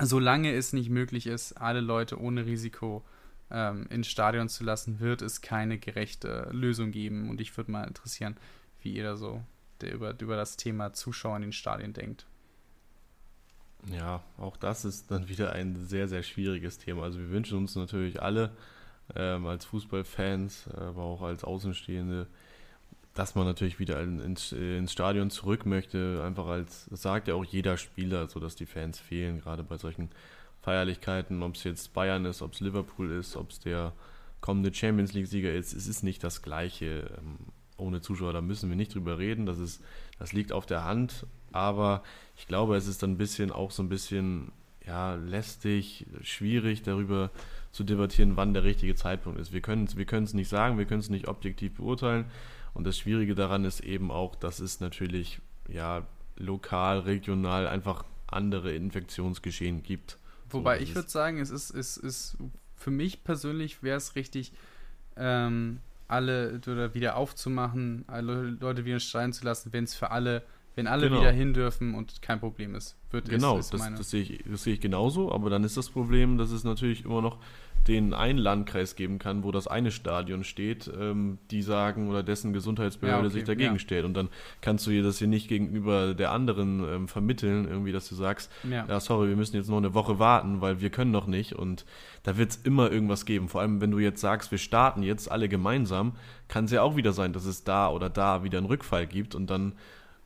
[0.00, 3.04] solange es nicht möglich ist, alle Leute ohne Risiko
[3.50, 7.84] ähm, ins Stadion zu lassen, wird es keine gerechte Lösung geben und ich würde mal
[7.84, 8.36] interessieren,
[8.82, 9.42] wie ihr da so
[9.80, 12.26] der über, über das Thema Zuschauer in den Stadien denkt.
[13.92, 17.04] Ja, auch das ist dann wieder ein sehr, sehr schwieriges Thema.
[17.04, 18.50] Also wir wünschen uns natürlich alle
[19.14, 22.26] ähm, als Fußballfans, aber auch als Außenstehende,
[23.14, 26.22] dass man natürlich wieder ins, ins Stadion zurück möchte.
[26.24, 29.76] Einfach als, das sagt ja auch jeder Spieler, so dass die Fans fehlen, gerade bei
[29.76, 30.10] solchen
[30.62, 33.92] Feierlichkeiten, ob es jetzt Bayern ist, ob es Liverpool ist, ob es der
[34.40, 35.72] kommende Champions League-Sieger ist.
[35.72, 37.38] Es ist nicht das Gleiche ähm,
[37.76, 39.46] ohne Zuschauer, da müssen wir nicht drüber reden.
[39.46, 39.82] Das, ist,
[40.18, 42.02] das liegt auf der Hand aber
[42.36, 44.52] ich glaube, es ist dann ein bisschen auch so ein bisschen
[44.86, 47.30] ja, lästig, schwierig darüber
[47.72, 49.52] zu debattieren, wann der richtige Zeitpunkt ist.
[49.52, 52.26] Wir können es wir nicht sagen, wir können es nicht objektiv beurteilen.
[52.78, 56.06] Und das Schwierige daran ist eben auch, dass es natürlich ja,
[56.36, 60.16] lokal, regional einfach andere Infektionsgeschehen gibt.
[60.48, 62.36] Wobei so, ich würde sagen, es ist, es ist
[62.76, 64.52] für mich persönlich wäre es richtig,
[65.16, 70.44] ähm, alle oder wieder aufzumachen, alle Leute wieder schreien zu lassen, wenn es für alle
[70.76, 71.20] wenn alle genau.
[71.20, 72.96] wieder hin dürfen und kein Problem ist.
[73.10, 75.76] Wird genau, ist, ist das, das, sehe ich, das sehe ich genauso, aber dann ist
[75.76, 77.38] das Problem, dass es natürlich immer noch
[77.86, 82.52] den einen Landkreis geben kann, wo das eine Stadion steht, ähm, die sagen oder dessen
[82.52, 83.78] Gesundheitsbehörde ja, okay, sich dagegen ja.
[83.78, 84.04] stellt.
[84.04, 84.28] Und dann
[84.60, 88.52] kannst du dir das hier nicht gegenüber der anderen ähm, vermitteln, irgendwie, dass du sagst,
[88.68, 88.84] ja.
[88.86, 89.00] ja.
[89.00, 91.54] sorry, wir müssen jetzt noch eine Woche warten, weil wir können noch nicht.
[91.54, 91.86] Und
[92.24, 93.48] da wird es immer irgendwas geben.
[93.48, 96.12] Vor allem, wenn du jetzt sagst, wir starten jetzt alle gemeinsam,
[96.48, 99.34] kann es ja auch wieder sein, dass es da oder da wieder einen Rückfall gibt
[99.34, 99.72] und dann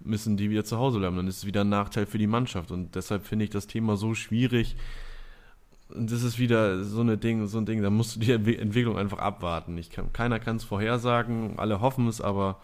[0.05, 1.16] müssen die wieder zu Hause bleiben.
[1.16, 2.70] Dann ist es wieder ein Nachteil für die Mannschaft.
[2.70, 4.76] Und deshalb finde ich das Thema so schwierig.
[5.94, 8.96] Und das ist wieder so, eine Ding, so ein Ding, da musst du die Entwicklung
[8.96, 9.76] einfach abwarten.
[9.78, 12.61] Ich kann, keiner kann es vorhersagen, alle hoffen es, aber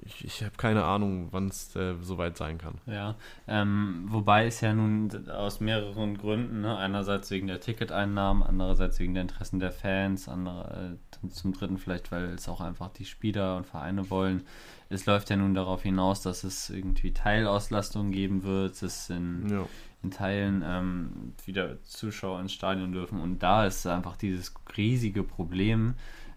[0.00, 2.74] ich, ich habe keine Ahnung, wann es äh, soweit sein kann.
[2.86, 3.16] Ja,
[3.46, 6.76] ähm, wobei es ja nun aus mehreren Gründen, ne?
[6.76, 12.12] einerseits wegen der Ticketeinnahmen, andererseits wegen der Interessen der Fans, andere, äh, zum dritten vielleicht,
[12.12, 14.44] weil es auch einfach die Spieler und Vereine wollen,
[14.90, 19.66] es läuft ja nun darauf hinaus, dass es irgendwie Teilauslastung geben wird, dass in, ja.
[20.02, 23.20] in Teilen ähm, wieder Zuschauer ins Stadion dürfen.
[23.20, 25.94] Und da ist einfach dieses riesige Problem,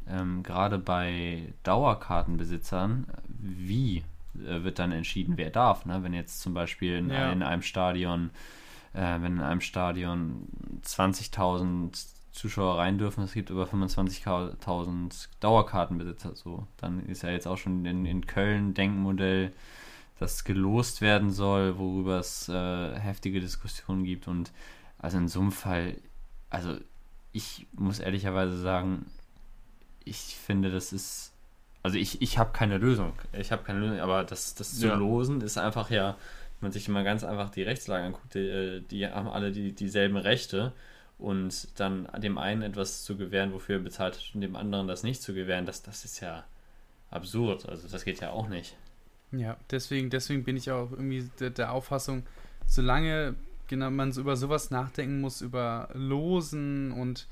[0.09, 4.03] ähm, gerade bei Dauerkartenbesitzern, wie
[4.35, 5.85] äh, wird dann entschieden, wer darf.
[5.85, 6.03] Ne?
[6.03, 7.31] Wenn jetzt zum Beispiel in, ja.
[7.31, 8.31] in einem Stadion,
[8.93, 10.47] äh, wenn in einem Stadion
[10.83, 13.23] 20.000 Zuschauer rein dürfen.
[13.23, 16.35] Es gibt über 25.000 Dauerkartenbesitzer.
[16.35, 19.51] So, dann ist ja jetzt auch schon in, in Köln Denkmodell,
[20.19, 24.27] das gelost werden soll, worüber es äh, heftige Diskussionen gibt.
[24.27, 24.51] Und
[24.99, 25.97] also in so einem Fall,
[26.49, 26.77] also
[27.33, 29.07] ich muss ehrlicherweise sagen,
[30.09, 31.33] ich finde, das ist,
[31.83, 33.13] also ich, ich habe keine Lösung.
[33.33, 34.95] Ich habe keine Lösung, aber das, das zu ja.
[34.95, 36.17] losen ist einfach ja,
[36.59, 40.17] wenn man sich immer ganz einfach die Rechtslage anguckt, die, die haben alle die, dieselben
[40.17, 40.73] Rechte
[41.17, 45.03] und dann dem einen etwas zu gewähren, wofür er bezahlt hat, und dem anderen das
[45.03, 46.43] nicht zu gewähren, das, das ist ja
[47.09, 47.67] absurd.
[47.67, 48.75] Also das geht ja auch nicht.
[49.31, 52.23] Ja, deswegen, deswegen bin ich auch irgendwie der, der Auffassung,
[52.65, 53.35] solange
[53.67, 57.27] genau man so über sowas nachdenken muss, über Losen und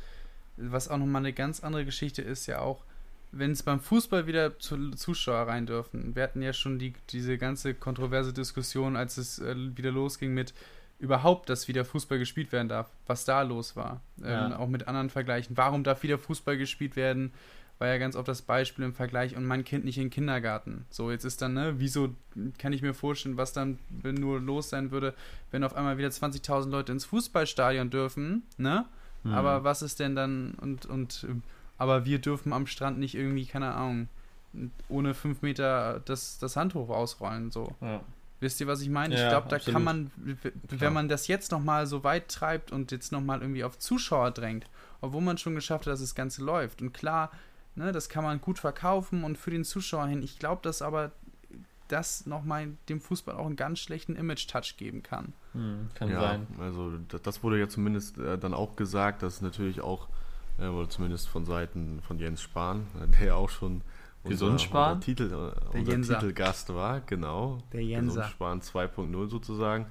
[0.57, 2.83] was auch nochmal eine ganz andere Geschichte ist, ja auch,
[3.31, 6.15] wenn es beim Fußball wieder zu, Zuschauer rein dürfen.
[6.15, 10.53] Wir hatten ja schon die, diese ganze kontroverse Diskussion, als es äh, wieder losging mit
[10.99, 14.01] überhaupt, dass wieder Fußball gespielt werden darf, was da los war.
[14.17, 14.47] Ja.
[14.47, 15.57] Ähm, auch mit anderen Vergleichen.
[15.57, 17.33] Warum darf wieder Fußball gespielt werden?
[17.77, 20.85] War ja ganz oft das Beispiel im Vergleich und mein Kind nicht in den Kindergarten.
[20.89, 22.15] So, jetzt ist dann, ne, wieso
[22.57, 25.13] kann ich mir vorstellen, was dann nur los sein würde,
[25.51, 28.85] wenn auf einmal wieder 20.000 Leute ins Fußballstadion dürfen, ne?
[29.25, 29.33] Mhm.
[29.33, 31.27] Aber was ist denn dann und, und,
[31.77, 34.07] aber wir dürfen am Strand nicht irgendwie, keine Ahnung,
[34.87, 37.75] ohne fünf Meter das, das Handtuch ausrollen, so.
[37.81, 38.01] Ja.
[38.39, 39.15] Wisst ihr, was ich meine?
[39.15, 39.73] Ja, ich glaube, da absolut.
[39.73, 40.91] kann man, wenn Klar.
[40.91, 44.67] man das jetzt nochmal so weit treibt und jetzt nochmal irgendwie auf Zuschauer drängt,
[45.01, 46.81] obwohl man schon geschafft hat, dass das Ganze läuft.
[46.81, 47.31] Und klar,
[47.75, 50.21] ne, das kann man gut verkaufen und für den Zuschauer hin.
[50.21, 51.11] Ich glaube, dass aber
[51.87, 55.33] das nochmal dem Fußball auch einen ganz schlechten Image-Touch geben kann.
[55.53, 56.47] Hm, kann ja, sein.
[56.59, 60.07] Also das wurde ja zumindest äh, dann auch gesagt, dass natürlich auch,
[60.59, 62.87] äh, oder zumindest von Seiten von Jens Spahn,
[63.19, 63.81] der ja auch schon
[64.25, 64.95] Gesund sparen?
[64.95, 67.59] Unser, Titel, der unser Titelgast war, genau.
[67.71, 68.23] Der Jenser.
[68.23, 69.85] Gesund sparen 2.0 sozusagen.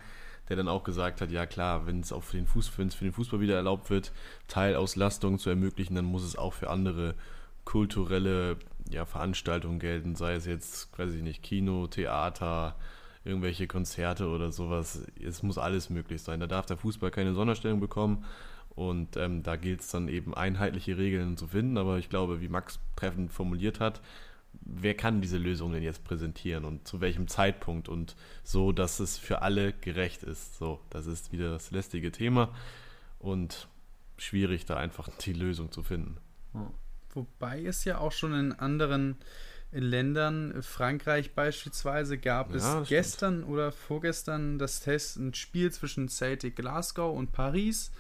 [0.49, 3.41] Der dann auch gesagt hat, ja klar, wenn es auf den Fuß, für den Fußball
[3.41, 4.13] wieder erlaubt wird,
[4.47, 7.15] Teilauslastung zu ermöglichen, dann muss es auch für andere
[7.65, 8.59] kulturelle
[8.91, 12.77] ja, Veranstaltungen gelten, sei es jetzt, weiß ich nicht, Kino, Theater,
[13.25, 15.07] irgendwelche Konzerte oder sowas.
[15.23, 16.41] Es muss alles möglich sein.
[16.41, 18.25] Da darf der Fußball keine Sonderstellung bekommen.
[18.75, 21.79] Und ähm, da gilt es dann eben einheitliche Regeln zu finden.
[21.79, 24.01] Aber ich glaube, wie Max treffend formuliert hat,
[24.61, 29.19] wer kann diese Lösung denn jetzt präsentieren und zu welchem Zeitpunkt und so, dass es
[29.19, 30.59] für alle gerecht ist.
[30.59, 32.55] So, das ist wieder das lästige Thema
[33.19, 33.69] und
[34.17, 36.17] schwierig, da einfach die Lösung zu finden.
[37.15, 39.17] Wobei es ja auch schon in anderen
[39.73, 43.51] Ländern, Frankreich beispielsweise, gab ja, es gestern stimmt.
[43.51, 47.91] oder vorgestern das Test, ein Spiel zwischen Celtic Glasgow und Paris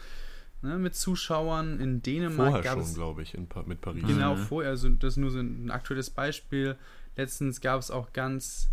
[0.64, 1.80] ne, mit Zuschauern.
[1.80, 4.04] In Dänemark Vorher gab schon, glaube ich, in, mit Paris.
[4.06, 4.42] Genau, mhm.
[4.42, 4.70] vorher.
[4.70, 6.76] Also das ist nur so ein aktuelles Beispiel.
[7.16, 8.70] Letztens gab es auch ganz.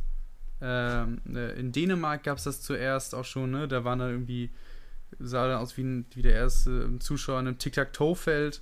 [0.62, 3.68] Ähm, äh, in Dänemark gab es das zuerst auch schon, ne?
[3.68, 4.52] Da waren da irgendwie.
[5.20, 8.62] sah dann aus wie, ein, wie der erste Zuschauer in einem Tic-Tac-Toe-Feld.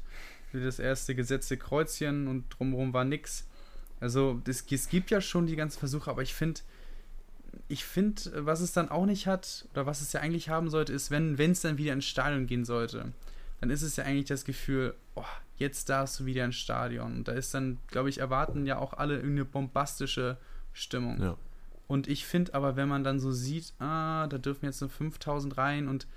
[0.51, 3.47] Wie das erste gesetzte Kreuzchen und drumherum war nix.
[3.99, 6.61] Also, das, es gibt ja schon die ganzen Versuche, aber ich finde
[7.67, 10.93] ich finde, was es dann auch nicht hat, oder was es ja eigentlich haben sollte,
[10.93, 13.13] ist, wenn es dann wieder ins Stadion gehen sollte,
[13.59, 15.25] dann ist es ja eigentlich das Gefühl, oh,
[15.57, 17.17] jetzt darfst du wieder ins Stadion.
[17.17, 20.37] Und da ist dann, glaube ich, erwarten ja auch alle irgendeine bombastische
[20.73, 21.21] Stimmung.
[21.21, 21.37] Ja.
[21.87, 25.57] Und ich finde aber, wenn man dann so sieht, ah, da dürfen jetzt nur 5000
[25.57, 26.07] rein und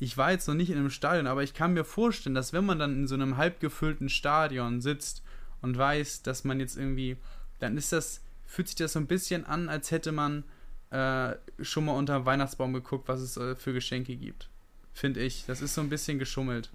[0.00, 2.64] ich war jetzt noch nicht in einem Stadion, aber ich kann mir vorstellen, dass wenn
[2.64, 5.22] man dann in so einem halb gefüllten Stadion sitzt
[5.60, 7.18] und weiß, dass man jetzt irgendwie,
[7.58, 10.44] dann ist das, fühlt sich das so ein bisschen an, als hätte man
[10.88, 14.48] äh, schon mal unter dem Weihnachtsbaum geguckt, was es äh, für Geschenke gibt.
[14.94, 15.44] Finde ich.
[15.46, 16.72] Das ist so ein bisschen geschummelt.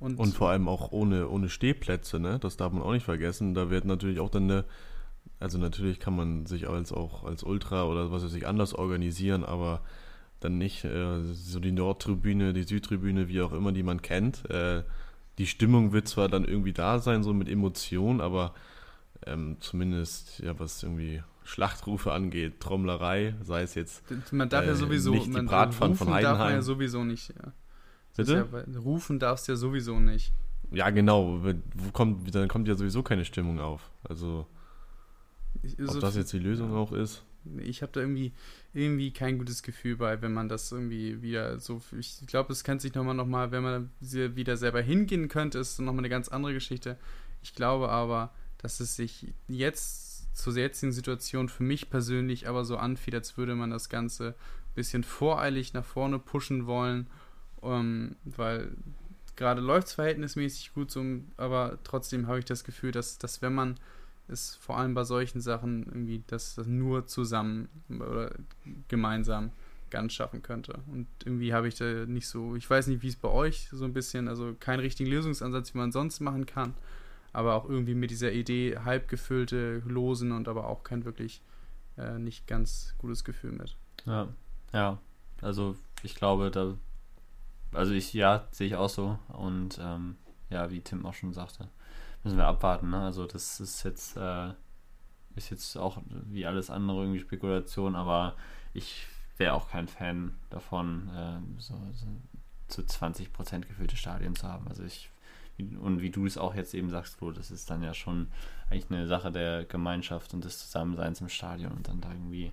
[0.00, 2.38] Und, und vor allem auch ohne, ohne Stehplätze, ne?
[2.40, 3.54] Das darf man auch nicht vergessen.
[3.54, 4.64] Da wird natürlich auch dann eine,
[5.38, 9.44] also natürlich kann man sich als auch als Ultra oder was weiß ich anders organisieren,
[9.44, 9.82] aber
[10.40, 14.48] dann nicht äh, so die Nordtribüne, die Südtribüne, wie auch immer, die man kennt.
[14.50, 14.82] Äh,
[15.38, 18.54] die Stimmung wird zwar dann irgendwie da sein, so mit Emotionen, aber
[19.26, 24.02] ähm, zumindest, ja, was irgendwie Schlachtrufe angeht, Trommlerei, sei es jetzt.
[24.32, 26.22] Man darf äh, ja sowieso nicht die Bratpfanne von Heidenheim.
[26.22, 27.28] darf man ja sowieso nicht.
[27.28, 27.52] Ja.
[28.16, 28.48] Bitte?
[28.52, 30.32] Ja, rufen darfst du ja sowieso nicht.
[30.72, 31.40] Ja, genau.
[31.42, 33.90] Wo kommt, dann kommt ja sowieso keine Stimmung auf.
[34.04, 34.46] Also,
[35.86, 37.24] ob das jetzt die Lösung auch ist.
[37.58, 38.32] Ich habe da irgendwie,
[38.74, 41.80] irgendwie kein gutes Gefühl bei, wenn man das irgendwie wieder so.
[41.98, 45.78] Ich glaube, es könnte sich nochmal, noch mal, wenn man wieder selber hingehen könnte, ist
[45.78, 46.96] nochmal eine ganz andere Geschichte.
[47.42, 52.76] Ich glaube aber, dass es sich jetzt zur jetzigen Situation für mich persönlich aber so
[52.76, 57.06] anfühlt, als würde man das Ganze ein bisschen voreilig nach vorne pushen wollen
[57.66, 58.70] ähm, weil
[59.34, 61.04] gerade läuft es verhältnismäßig gut, so,
[61.36, 63.78] aber trotzdem habe ich das Gefühl, dass, dass wenn man
[64.28, 68.32] es vor allem bei solchen Sachen irgendwie das, das nur zusammen oder
[68.88, 69.52] gemeinsam
[69.90, 70.80] ganz schaffen könnte.
[70.88, 73.84] Und irgendwie habe ich da nicht so, ich weiß nicht, wie es bei euch so
[73.84, 76.74] ein bisschen, also keinen richtigen Lösungsansatz, wie man sonst machen kann,
[77.32, 81.40] aber auch irgendwie mit dieser Idee halb gefüllte Losen und aber auch kein wirklich
[81.96, 83.76] äh, nicht ganz gutes Gefühl mit.
[84.06, 84.28] Ja,
[84.72, 84.98] ja.
[85.40, 86.76] Also ich glaube, da
[87.72, 89.18] also ich, ja, sehe ich auch so.
[89.28, 90.16] Und ähm,
[90.50, 91.68] ja, wie Tim auch schon sagte,
[92.26, 92.90] müssen wir abwarten.
[92.90, 93.00] Ne?
[93.00, 94.48] Also das ist jetzt, äh,
[95.36, 98.34] ist jetzt auch wie alles andere irgendwie Spekulation, aber
[98.74, 99.06] ich
[99.38, 102.06] wäre auch kein Fan davon, äh, so, so
[102.68, 104.66] zu 20% gefüllte Stadien zu haben.
[104.68, 105.10] Also ich
[105.80, 108.28] und wie du es auch jetzt eben sagst, Flo, das ist dann ja schon
[108.68, 112.52] eigentlich eine Sache der Gemeinschaft und des Zusammenseins im Stadion und dann da irgendwie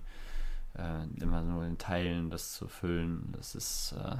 [0.78, 4.16] äh, immer nur in Teilen das zu füllen, das ist äh,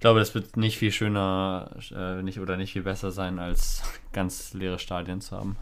[0.00, 3.82] ich glaube, das wird nicht viel schöner äh, nicht, oder nicht viel besser sein, als
[4.14, 5.58] ganz leere Stadien zu haben.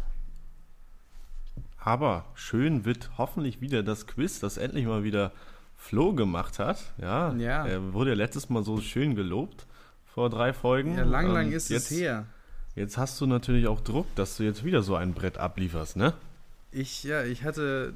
[1.76, 5.32] Aber schön wird hoffentlich wieder das Quiz, das endlich mal wieder
[5.76, 6.92] Flo gemacht hat.
[6.98, 7.66] Ja, ja.
[7.66, 9.66] er wurde ja letztes Mal so schön gelobt
[10.06, 10.96] vor drei Folgen.
[10.96, 12.26] Ja, lang, lang ist jetzt, es her.
[12.76, 16.14] Jetzt hast du natürlich auch Druck, dass du jetzt wieder so ein Brett ablieferst, ne?
[16.70, 17.92] Ich, ja, ich hatte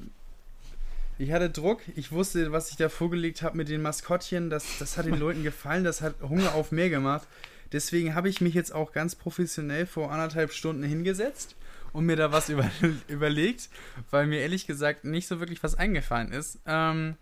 [1.17, 1.81] ich hatte Druck.
[1.95, 4.49] Ich wusste, was ich da vorgelegt habe mit den Maskottchen.
[4.49, 5.83] Das, das hat den Leuten gefallen.
[5.83, 7.27] Das hat Hunger auf mehr gemacht.
[7.71, 11.55] Deswegen habe ich mich jetzt auch ganz professionell vor anderthalb Stunden hingesetzt
[11.91, 12.69] und mir da was über,
[13.07, 13.69] überlegt,
[14.11, 16.59] weil mir ehrlich gesagt nicht so wirklich was eingefallen ist.
[16.67, 17.15] Ähm,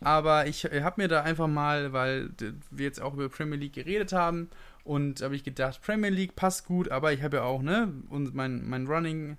[0.00, 2.30] aber ich habe mir da einfach mal, weil
[2.70, 4.48] wir jetzt auch über Premier League geredet haben,
[4.84, 8.34] und habe ich gedacht, Premier League passt gut, aber ich habe ja auch, ne, und
[8.34, 9.36] mein, mein Running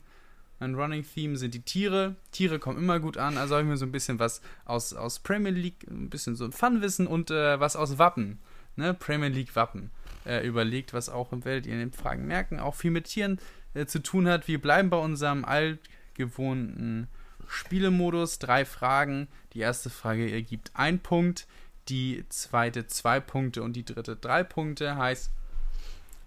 [0.59, 2.15] mein Running Theme sind die Tiere.
[2.31, 3.37] Tiere kommen immer gut an.
[3.37, 6.45] Also habe ich mir so ein bisschen was aus, aus Premier League, ein bisschen so
[6.45, 8.39] ein Fun-Wissen und äh, was aus Wappen,
[8.75, 8.93] ne?
[8.93, 9.91] Premier League Wappen
[10.25, 13.39] äh, überlegt, was auch, werdet ihr in den Fragen merken, auch viel mit Tieren
[13.73, 14.47] äh, zu tun hat.
[14.47, 17.07] Wir bleiben bei unserem altgewohnten
[17.47, 18.39] Spielemodus.
[18.39, 19.27] Drei Fragen.
[19.53, 21.47] Die erste Frage ergibt ein Punkt,
[21.89, 24.95] die zweite zwei Punkte und die dritte drei Punkte.
[24.95, 25.31] Heißt,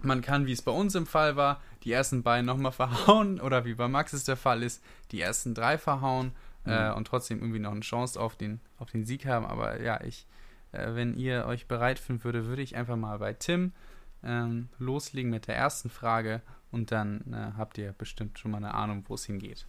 [0.02, 3.64] man kann, wie es bei uns im Fall war, die ersten beiden nochmal verhauen oder
[3.64, 4.82] wie bei Max es der Fall ist,
[5.12, 6.32] die ersten drei verhauen
[6.64, 6.72] mhm.
[6.72, 9.46] äh, und trotzdem irgendwie noch eine Chance auf den, auf den Sieg haben.
[9.46, 10.26] Aber ja, ich,
[10.72, 13.72] äh, wenn ihr euch bereit fühlen würde, würde ich einfach mal bei Tim
[14.24, 18.74] ähm, loslegen mit der ersten Frage und dann äh, habt ihr bestimmt schon mal eine
[18.74, 19.66] Ahnung, wo es hingeht.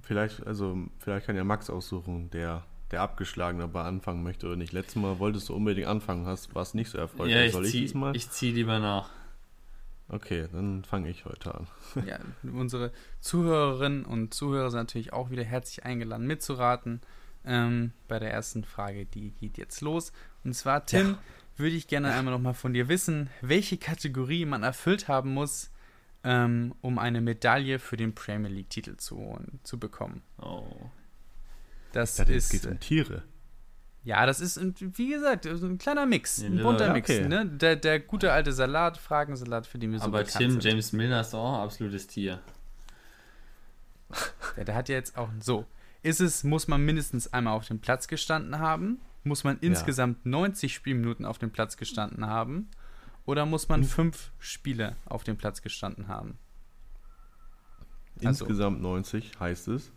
[0.00, 4.72] Vielleicht, also vielleicht kann ja Max aussuchen, der der abgeschlagen dabei anfangen möchte oder nicht.
[4.72, 7.36] Letztes Mal wolltest du unbedingt anfangen, hast, war es nicht so erfolgreich.
[7.36, 8.16] Ja, ich Soll ich zieh, diesmal?
[8.16, 9.10] Ich ziehe lieber nach.
[10.12, 11.68] Okay, dann fange ich heute an.
[12.06, 17.00] ja, unsere Zuhörerinnen und Zuhörer sind natürlich auch wieder herzlich eingeladen mitzuraten.
[17.44, 20.12] Ähm, bei der ersten Frage, die geht jetzt los.
[20.44, 21.18] Und zwar, Tim, ja.
[21.56, 25.70] würde ich gerne einmal nochmal von dir wissen, welche Kategorie man erfüllt haben muss,
[26.24, 30.22] ähm, um eine Medaille für den Premier League-Titel zu, zu bekommen.
[30.38, 30.64] Oh.
[31.92, 32.52] Das dachte, ist.
[32.52, 33.22] Es geht um Tiere.
[34.02, 37.20] Ja, das ist, wie gesagt, ein kleiner Mix, ein bunter ja, okay.
[37.20, 37.28] Mix.
[37.28, 37.46] Ne?
[37.46, 40.64] Der, der gute alte Salat, Fragensalat, für den wir so Aber Tim, sind.
[40.64, 42.40] James Milner ist auch ein absolutes Tier.
[44.56, 45.64] Ja, der hat ja jetzt auch so.
[46.02, 49.00] ist es, muss man mindestens einmal auf dem Platz gestanden haben?
[49.22, 50.30] Muss man insgesamt ja.
[50.30, 52.68] 90 Spielminuten auf dem Platz gestanden haben?
[53.26, 56.36] Oder muss man fünf Spiele auf dem Platz gestanden haben?
[58.16, 59.92] Also insgesamt also, 90 heißt es?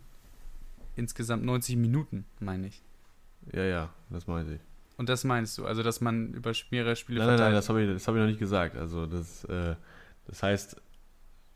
[0.96, 2.84] Insgesamt 90 Minuten, meine ich.
[3.52, 4.62] Ja, ja, das meinte ich.
[4.98, 7.82] Und das meinst du, also dass man über mehrere Spiele Nein, nein, nein, das habe
[7.82, 8.78] ich, hab ich noch nicht gesagt.
[8.78, 9.76] Also das, äh,
[10.28, 10.82] das heißt,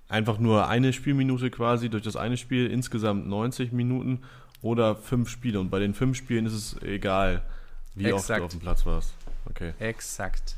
[0.10, 4.24] einfach nur eine Spielminute quasi durch das eine Spiel, insgesamt 90 Minuten
[4.62, 5.60] oder fünf Spiele.
[5.60, 7.44] Und bei den fünf Spielen ist es egal,
[7.96, 8.30] wie Exakt.
[8.30, 9.14] oft du auf dem Platz warst.
[9.46, 9.74] Okay.
[9.80, 10.58] Exakt.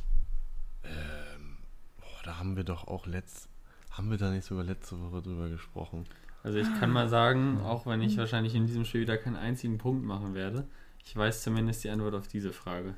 [0.84, 1.58] Ähm,
[1.98, 3.50] boah, da haben wir doch auch letzt,
[3.92, 6.06] haben wir da nicht sogar letzte Woche drüber gesprochen?
[6.42, 9.78] Also ich kann mal sagen, auch wenn ich wahrscheinlich in diesem Spiel wieder keinen einzigen
[9.78, 10.66] Punkt machen werde,
[11.10, 12.94] ich weiß zumindest die Antwort auf diese Frage.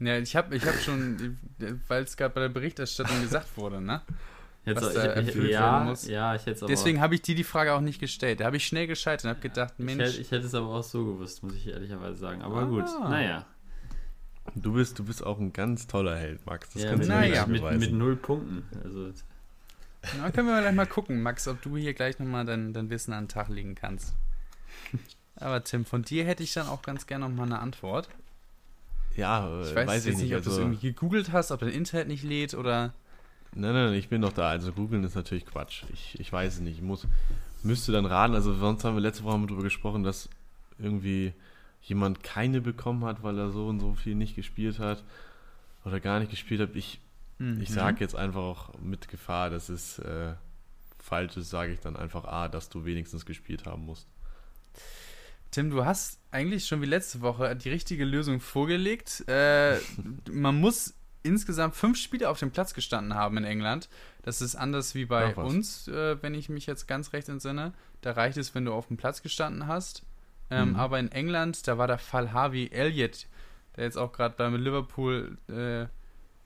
[0.00, 1.38] Ja, ich habe ich hab schon,
[1.88, 4.02] weil es gerade bei der Berichterstattung gesagt wurde, ne?
[4.66, 6.06] Jetzt was da ich, erfüllt ja, werden muss.
[6.06, 8.40] Ja, ich hätte aber Deswegen habe ich dir die Frage auch nicht gestellt.
[8.40, 10.02] Da habe ich schnell gescheitert und habe gedacht, Mensch.
[10.02, 12.42] Ich hätte, ich hätte, es aber auch so gewusst, muss ich ehrlicherweise sagen.
[12.42, 12.64] Aber ah.
[12.64, 13.46] gut, naja.
[14.54, 16.68] Du bist, du bist auch ein ganz toller Held, Max.
[16.74, 17.46] Das ja, mit, naja.
[17.46, 18.64] mit, mit null Punkten.
[18.84, 19.10] Also.
[20.18, 23.14] Na, können wir gleich mal gucken, Max, ob du hier gleich nochmal dein, dein Wissen
[23.14, 24.14] an den Tag legen kannst.
[25.36, 28.08] Aber Tim, von dir hätte ich dann auch ganz gerne nochmal eine Antwort.
[29.16, 31.70] Ja, ich weiß, weiß jetzt nicht, ob also, du es irgendwie gegoogelt hast, ob dein
[31.70, 32.92] Internet nicht lädt oder.
[33.54, 34.50] Nein, nein, ich bin doch da.
[34.50, 35.84] Also googeln ist natürlich Quatsch.
[35.92, 36.76] Ich, ich weiß es nicht.
[36.76, 37.06] Ich muss,
[37.62, 38.34] müsste dann raten.
[38.34, 40.28] Also sonst haben wir letzte Woche darüber gesprochen, dass
[40.78, 41.32] irgendwie
[41.82, 45.02] jemand keine bekommen hat, weil er so und so viel nicht gespielt hat
[45.84, 46.74] oder gar nicht gespielt hat.
[46.74, 47.00] Ich,
[47.38, 47.60] mhm.
[47.60, 50.34] ich sage jetzt einfach auch mit Gefahr, dass es äh,
[50.98, 54.06] falsch ist, sage ich dann einfach A, dass du wenigstens gespielt haben musst.
[55.50, 59.24] Tim, du hast eigentlich schon wie letzte Woche die richtige Lösung vorgelegt.
[59.28, 59.78] Äh,
[60.30, 63.88] man muss insgesamt fünf Spiele auf dem Platz gestanden haben in England.
[64.22, 67.72] Das ist anders wie bei uns, äh, wenn ich mich jetzt ganz recht entsinne.
[68.00, 70.04] Da reicht es, wenn du auf dem Platz gestanden hast.
[70.50, 70.76] Ähm, mhm.
[70.76, 73.26] Aber in England, da war der Fall Harvey Elliott,
[73.76, 75.86] der jetzt auch gerade bei Liverpool äh,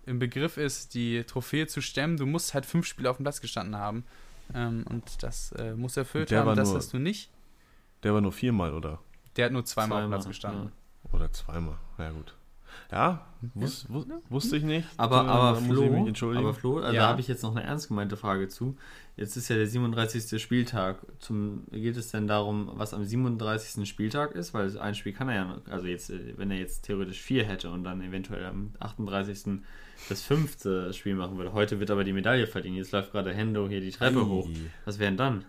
[0.08, 2.16] im Begriff ist, die Trophäe zu stemmen.
[2.16, 4.04] Du musst halt fünf Spiele auf dem Platz gestanden haben.
[4.54, 6.56] Ähm, und das äh, muss erfüllt haben.
[6.56, 7.30] Das hast du nicht.
[8.02, 9.00] Der war nur viermal, oder?
[9.36, 10.72] Der hat nur zweimal, zweimal auf dem Platz gestanden.
[11.04, 11.10] Ja.
[11.12, 12.34] Oder zweimal, ja gut.
[12.92, 14.88] Ja, wus, wus, wusste ich nicht.
[14.96, 17.02] Aber, aber, Flo, aber Flo, also ja.
[17.02, 18.76] da habe ich jetzt noch eine ernst gemeinte Frage zu.
[19.16, 20.40] Jetzt ist ja der 37.
[20.42, 20.98] Spieltag.
[21.18, 23.88] Zum, geht es denn darum, was am 37.
[23.88, 24.54] Spieltag ist?
[24.54, 27.84] Weil ein Spiel kann er ja, also jetzt, wenn er jetzt theoretisch vier hätte und
[27.84, 29.60] dann eventuell am 38.
[30.08, 31.52] das fünfte Spiel machen würde.
[31.52, 32.76] Heute wird aber die Medaille verdienen.
[32.76, 34.24] Jetzt läuft gerade Hendo hier die Treppe Ei.
[34.24, 34.48] hoch.
[34.84, 35.44] Was wären dann?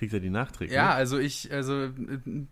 [0.00, 0.72] Kriegt er die Nachträge?
[0.72, 1.90] Ja, also ich, also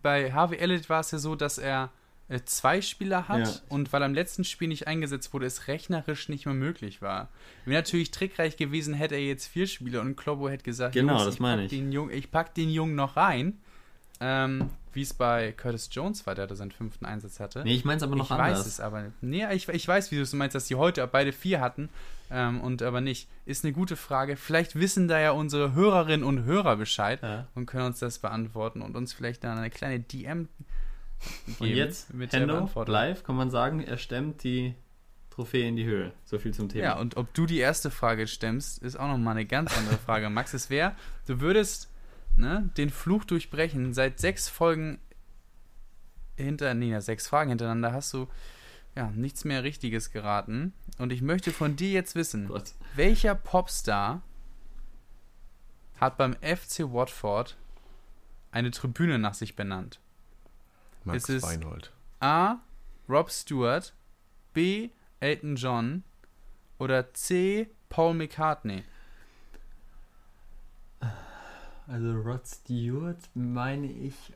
[0.03, 1.91] bei Harvey Elliott war es ja so, dass er
[2.29, 3.55] äh, zwei Spieler hat ja.
[3.71, 7.31] und weil am letzten Spiel nicht eingesetzt wurde, es rechnerisch nicht mehr möglich war.
[7.65, 11.39] Wäre natürlich trickreich gewesen, hätte er jetzt vier Spieler und Klobo hätte gesagt, genau, das
[11.39, 11.71] meine ich.
[11.71, 13.59] Den Jungen, ich pack den Jungen noch rein.
[14.21, 17.63] Ähm, wie es bei Curtis Jones war, der da seinen fünften Einsatz hatte.
[17.63, 18.51] Nee, ich meine es aber noch ich anders.
[18.51, 19.23] Ich weiß es aber nicht.
[19.23, 21.89] Nee, ich, ich weiß, wie du es meinst, dass die heute beide vier hatten
[22.31, 23.29] ähm, und aber nicht.
[23.45, 24.37] Ist eine gute Frage.
[24.37, 27.47] Vielleicht wissen da ja unsere Hörerinnen und Hörer Bescheid ja.
[27.55, 30.49] und können uns das beantworten und uns vielleicht dann eine kleine DM
[31.59, 34.75] und jetzt mit Hendo, live kann man sagen, er stemmt die
[35.31, 36.13] Trophäe in die Höhe.
[36.25, 36.85] So viel zum Thema.
[36.85, 40.31] Ja, und ob du die erste Frage stemmst, ist auch nochmal eine ganz andere Frage.
[40.31, 40.95] Max, es wäre,
[41.27, 41.91] du würdest
[42.39, 43.93] ne, den Fluch durchbrechen.
[43.93, 44.99] Seit sechs Folgen
[46.37, 48.29] hinter, nee, sechs Fragen hintereinander hast du
[48.95, 50.73] ja nichts mehr Richtiges geraten.
[50.99, 52.73] Und ich möchte von dir jetzt wissen, Gott.
[52.95, 54.23] welcher Popstar
[56.01, 57.57] hat beim FC Watford
[58.51, 60.01] eine Tribüne nach sich benannt?
[61.05, 61.93] Max ist Weinhold.
[62.21, 62.57] A.
[63.09, 63.95] Rob Stewart,
[64.53, 64.91] B.
[65.21, 66.05] Elton John
[66.79, 67.69] oder C.
[67.89, 68.85] Paul McCartney?
[71.89, 74.35] Also Rod Stewart meine ich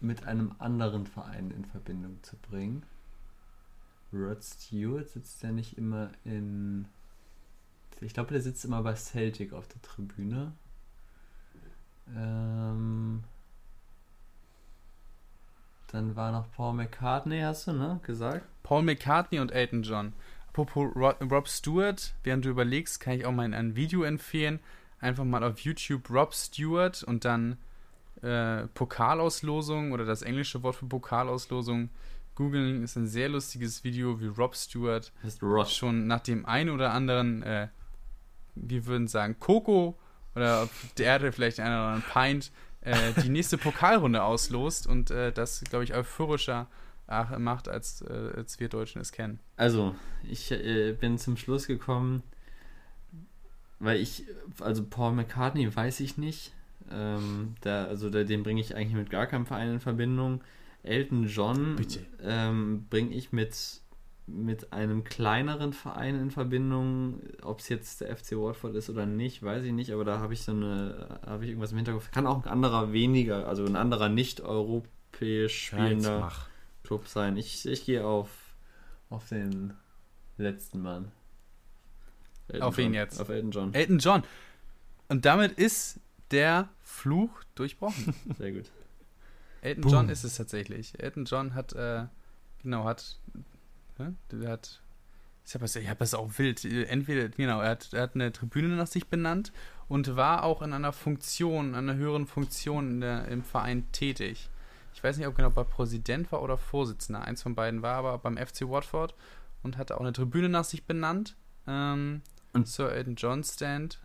[0.00, 2.84] mit einem anderen Verein in Verbindung zu bringen.
[4.12, 6.86] Rod Stewart sitzt ja nicht immer in.
[8.02, 10.52] Ich glaube, der sitzt immer bei Celtic auf der Tribüne.
[12.14, 13.24] Ähm,
[15.86, 18.44] dann war noch Paul McCartney, hast du, ne, gesagt?
[18.62, 20.12] Paul McCartney und Elton John.
[20.48, 24.60] Apropos Rob Stewart, während du überlegst, kann ich auch mal ein Video empfehlen.
[25.00, 27.58] Einfach mal auf YouTube Rob Stewart und dann
[28.22, 31.90] äh, Pokalauslosung oder das englische Wort für Pokalauslosung
[32.34, 32.82] googeln.
[32.82, 35.12] Ist ein sehr lustiges Video, wie Rob Stewart
[35.68, 37.68] schon nach dem einen oder anderen, äh,
[38.54, 39.98] wir würden sagen, Coco
[40.34, 40.68] oder
[40.98, 45.62] der hatte vielleicht einen oder anderen Pint äh, die nächste Pokalrunde auslost und äh, das,
[45.64, 46.68] glaube ich, euphorischer
[47.38, 49.38] macht, als, äh, als wir Deutschen es kennen.
[49.56, 49.94] Also,
[50.28, 52.24] ich äh, bin zum Schluss gekommen,
[53.78, 54.24] weil ich,
[54.60, 56.52] also Paul McCartney weiß ich nicht.
[56.90, 60.42] Ähm, der, also der, den bringe ich eigentlich mit gar keinem Verein in Verbindung.
[60.82, 61.76] Elton John
[62.22, 63.80] ähm, bringe ich mit,
[64.26, 67.20] mit einem kleineren Verein in Verbindung.
[67.42, 70.32] Ob es jetzt der FC Watford ist oder nicht, weiß ich nicht, aber da habe
[70.32, 72.10] ich so eine, habe ich irgendwas im Hinterkopf.
[72.12, 76.32] Kann auch ein anderer weniger, also ein anderer nicht europäisch spielender
[76.84, 77.36] Club sein.
[77.36, 78.30] Ich, ich gehe auf,
[79.10, 79.74] auf den
[80.38, 81.10] letzten Mann.
[82.48, 82.86] Elton auf John.
[82.86, 83.20] ihn jetzt?
[83.20, 83.74] Auf Elton John.
[83.74, 84.22] Elton John.
[85.08, 88.14] Und damit ist der Fluch durchbrochen.
[88.38, 88.70] Sehr gut.
[89.62, 89.92] Elton Boom.
[89.92, 91.00] John ist es tatsächlich.
[91.02, 92.04] Elton John hat, äh,
[92.62, 93.18] genau, hat,
[93.98, 94.80] ja, der hat,
[95.44, 98.68] ich habe das, hab das auch wild, entweder, genau, er hat, er hat eine Tribüne
[98.68, 99.52] nach sich benannt
[99.88, 104.50] und war auch in einer Funktion, einer höheren Funktion der, im Verein tätig.
[104.94, 107.22] Ich weiß nicht, ob genau bei Präsident war oder Vorsitzender.
[107.22, 109.14] Eins von beiden war aber beim FC Watford
[109.62, 111.36] und hatte auch eine Tribüne nach sich benannt.
[111.66, 112.22] Ähm,
[112.56, 114.00] und Sir Elton John Stand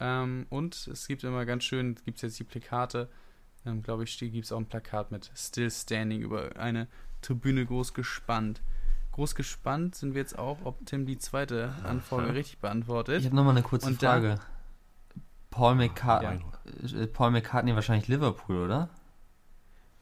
[0.00, 3.08] ähm, und es gibt immer ganz schön, gibt es jetzt die Plakate,
[3.66, 6.86] ähm, glaube ich, gibt es auch ein Plakat mit Still Standing über eine
[7.22, 8.62] Tribüne groß gespannt.
[9.12, 13.20] Groß gespannt sind wir jetzt auch, ob Tim die zweite Anfrage richtig beantwortet.
[13.20, 14.38] Ich habe nochmal eine kurze Und Frage.
[15.50, 16.44] Paul McCartney,
[16.92, 17.00] ja.
[17.00, 18.90] Äh, Paul McCartney wahrscheinlich Liverpool, oder?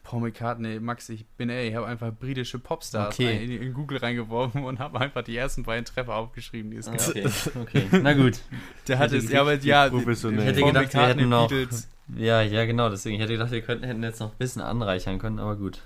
[0.06, 3.44] Paul McCartney, Max, ich bin ey, ich habe einfach britische Popstars okay.
[3.44, 7.08] in, in, Google reingeworfen und habe einfach die ersten beiden Treffer aufgeschrieben, die es gab.
[7.08, 7.28] Okay.
[7.60, 8.38] okay, na gut.
[8.86, 11.88] Der hat es, ja, aber ja, ich hätte Paul gedacht, wir hätten noch, Beatles.
[12.16, 15.18] ja, ja, genau, deswegen, ich hätte gedacht, wir könnten, hätten jetzt noch ein bisschen anreichern
[15.18, 15.82] können, aber gut.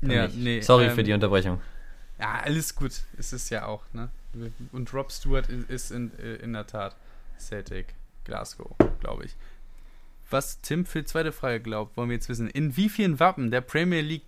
[0.00, 1.60] Ja, nee, Sorry ähm, für die Unterbrechung.
[2.18, 4.08] Ja, alles gut, ist es ja auch, ne?
[4.72, 6.96] Und Rob Stewart ist in, in der Tat
[7.38, 9.36] Celtic, Glasgow, glaube ich
[10.30, 12.48] was Tim für die zweite Frage glaubt, wollen wir jetzt wissen.
[12.48, 14.24] In wie vielen Wappen der Premier League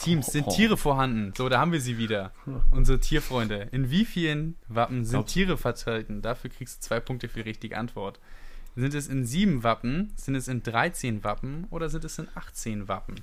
[0.00, 1.32] Teams sind Tiere vorhanden?
[1.36, 2.32] So, da haben wir sie wieder.
[2.70, 3.68] Unsere Tierfreunde.
[3.72, 6.22] In wie vielen Wappen sind Tiere vertreten?
[6.22, 8.20] Dafür kriegst du zwei Punkte für die richtige Antwort.
[8.74, 12.88] Sind es in sieben Wappen, sind es in 13 Wappen oder sind es in 18
[12.88, 13.16] Wappen?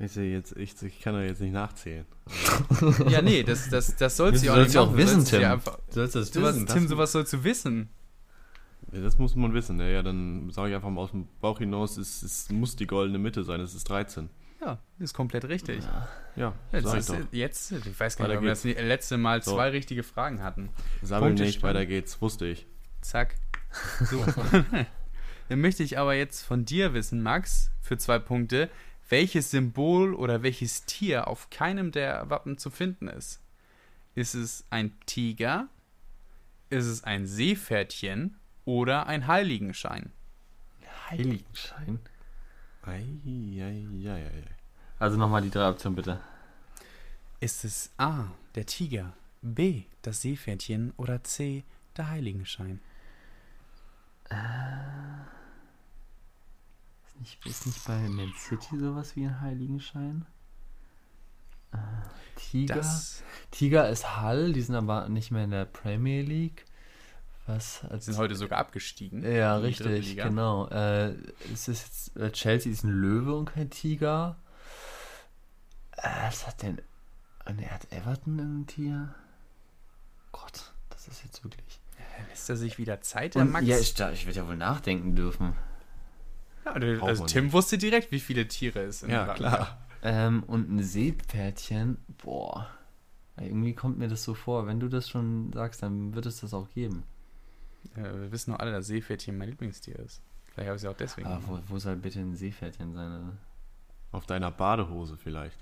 [0.00, 2.04] Ich, jetzt, ich, ich kann doch jetzt nicht nachzählen.
[3.08, 5.44] ja, nee, das, das, das sollst du auch nicht auch wissen, Tim.
[5.44, 6.66] Einfach, du sollst das wissen.
[6.66, 7.88] Tim, sowas sollst du wissen.
[8.94, 9.80] Ja, das muss man wissen.
[9.80, 13.18] Ja, dann sage ich einfach mal aus dem Bauch hinaus, es, es muss die goldene
[13.18, 13.60] Mitte sein.
[13.60, 14.30] Es ist 13.
[14.60, 15.84] Ja, ist komplett richtig.
[16.36, 19.54] Ja, jetzt, ist, jetzt, ich weiß gar nicht, ob wir das letzte Mal so.
[19.54, 20.70] zwei richtige Fragen hatten.
[21.02, 22.66] Sammel nicht, weiter geht's, wusste ich.
[23.00, 23.34] Zack.
[24.04, 24.24] So.
[25.48, 28.70] dann möchte ich aber jetzt von dir wissen, Max, für zwei Punkte,
[29.08, 33.42] welches Symbol oder welches Tier auf keinem der Wappen zu finden ist.
[34.14, 35.66] Ist es ein Tiger?
[36.70, 38.36] Ist es ein Seepferdchen?
[38.64, 40.12] Oder ein Heiligenschein.
[41.10, 42.00] Heiligenschein?
[42.82, 44.44] Ei, ei, ei, ei.
[44.98, 46.20] Also nochmal die drei Optionen bitte.
[47.40, 49.12] Ist es A, der Tiger,
[49.42, 51.64] B, das Seepferdchen oder C,
[51.96, 52.80] der Heiligenschein?
[54.30, 54.36] Äh,
[57.06, 60.26] ist, nicht, ist nicht bei Man City sowas wie ein Heiligenschein?
[61.72, 61.76] Äh,
[62.36, 62.76] Tiger.
[62.76, 66.64] Das Tiger ist Hall, die sind aber nicht mehr in der Premier League.
[67.46, 67.84] Was?
[67.90, 69.22] Sie sind heute sogar abgestiegen.
[69.22, 70.68] Ja, richtig, genau.
[70.68, 71.14] Äh,
[71.52, 74.36] ist jetzt, äh, Chelsea ist ein Löwe und kein Tiger.
[75.92, 76.80] Äh, was hat denn.
[77.54, 79.14] Ne, hat Everton ein Tier?
[80.32, 81.80] Gott, das ist jetzt wirklich.
[82.30, 83.66] Lässt er sich wieder Zeit, der Max?
[83.66, 85.54] Ja, ich, ich werde ja wohl nachdenken dürfen.
[86.64, 89.78] Ja, also Tim wusste direkt, wie viele Tiere es in Ja, klar.
[90.02, 92.68] Ähm, und ein Seepferdchen, boah.
[93.36, 94.66] Irgendwie kommt mir das so vor.
[94.66, 97.02] Wenn du das schon sagst, dann wird es das auch geben.
[97.96, 100.22] Ja, wir wissen doch alle, dass Seepferdchen mein Lieblingstier ist.
[100.52, 101.26] Vielleicht habe ich es auch deswegen.
[101.26, 103.38] Aber wo, wo, soll bitte ein Seepferdchen sein?
[104.12, 105.58] Auf deiner Badehose vielleicht.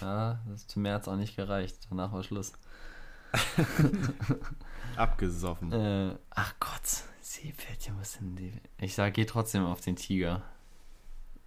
[0.00, 1.76] Ja, das ist zum März auch nicht gereicht.
[1.88, 2.52] Danach war Schluss.
[4.96, 5.72] Abgesoffen.
[5.72, 8.52] Äh, ach Gott, Seepferdchen, was sind die?
[8.78, 10.42] Ich sage, geh trotzdem auf den Tiger.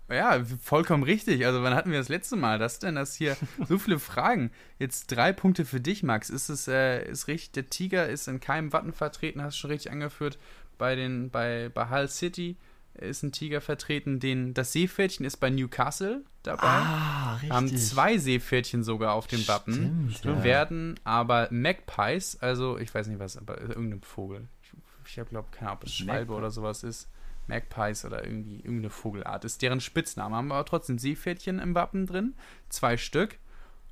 [0.10, 1.46] Ja, vollkommen richtig.
[1.46, 2.96] Also, wann hatten wir das letzte Mal das denn?
[2.96, 3.36] Das hier
[3.68, 4.52] so viele Fragen.
[4.80, 6.30] Jetzt drei Punkte für dich, Max.
[6.30, 7.52] Ist es äh, ist richtig?
[7.52, 10.38] Der Tiger ist in keinem Wappen vertreten, hast du schon richtig angeführt.
[10.78, 12.56] Bei den bei bei Hull City
[12.94, 14.20] ist ein Tiger vertreten.
[14.20, 16.68] Den das Seepferdchen ist bei Newcastle dabei.
[16.68, 17.52] Ah, richtig.
[17.52, 20.10] Haben zwei Seepferdchen sogar auf dem Wappen.
[20.16, 20.44] Stimmt, ja.
[20.44, 24.48] Werden aber Magpies, also ich weiß nicht was, aber irgendein Vogel.
[24.64, 24.72] Ich,
[25.12, 27.10] ich habe glaube keine Ahnung, ob es Schwalbe oder sowas ist
[27.48, 29.62] Magpies oder irgendwie irgendeine Vogelart ist.
[29.62, 32.36] Deren Spitzname haben wir aber trotzdem Seepferdchen im Wappen drin.
[32.70, 33.38] Zwei Stück.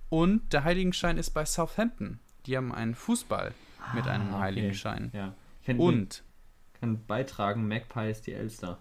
[0.10, 2.20] Und der Heiligenschein ist bei Southampton.
[2.46, 4.40] Die haben einen Fußball ah, mit einem okay.
[4.40, 5.12] Heiligenschein.
[5.14, 5.34] Ja.
[5.66, 6.24] Kann, und
[6.80, 8.78] kann beitragen, Magpies die Elster.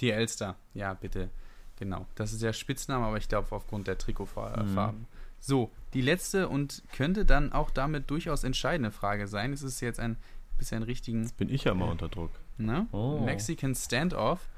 [0.00, 1.30] Die Elster, ja, bitte.
[1.76, 2.06] Genau.
[2.14, 4.74] Das ist der Spitzname, aber ich glaube aufgrund der Trikotfarben.
[4.74, 5.06] Mhm.
[5.40, 9.52] So, die letzte und könnte dann auch damit durchaus entscheidende Frage sein.
[9.52, 10.16] Es ist jetzt ein
[10.58, 11.22] Bis einen richtigen.
[11.22, 12.32] Jetzt bin ich ja mal unter Druck.
[12.58, 12.86] Ne?
[12.92, 13.20] Oh.
[13.20, 14.48] Mexican Standoff.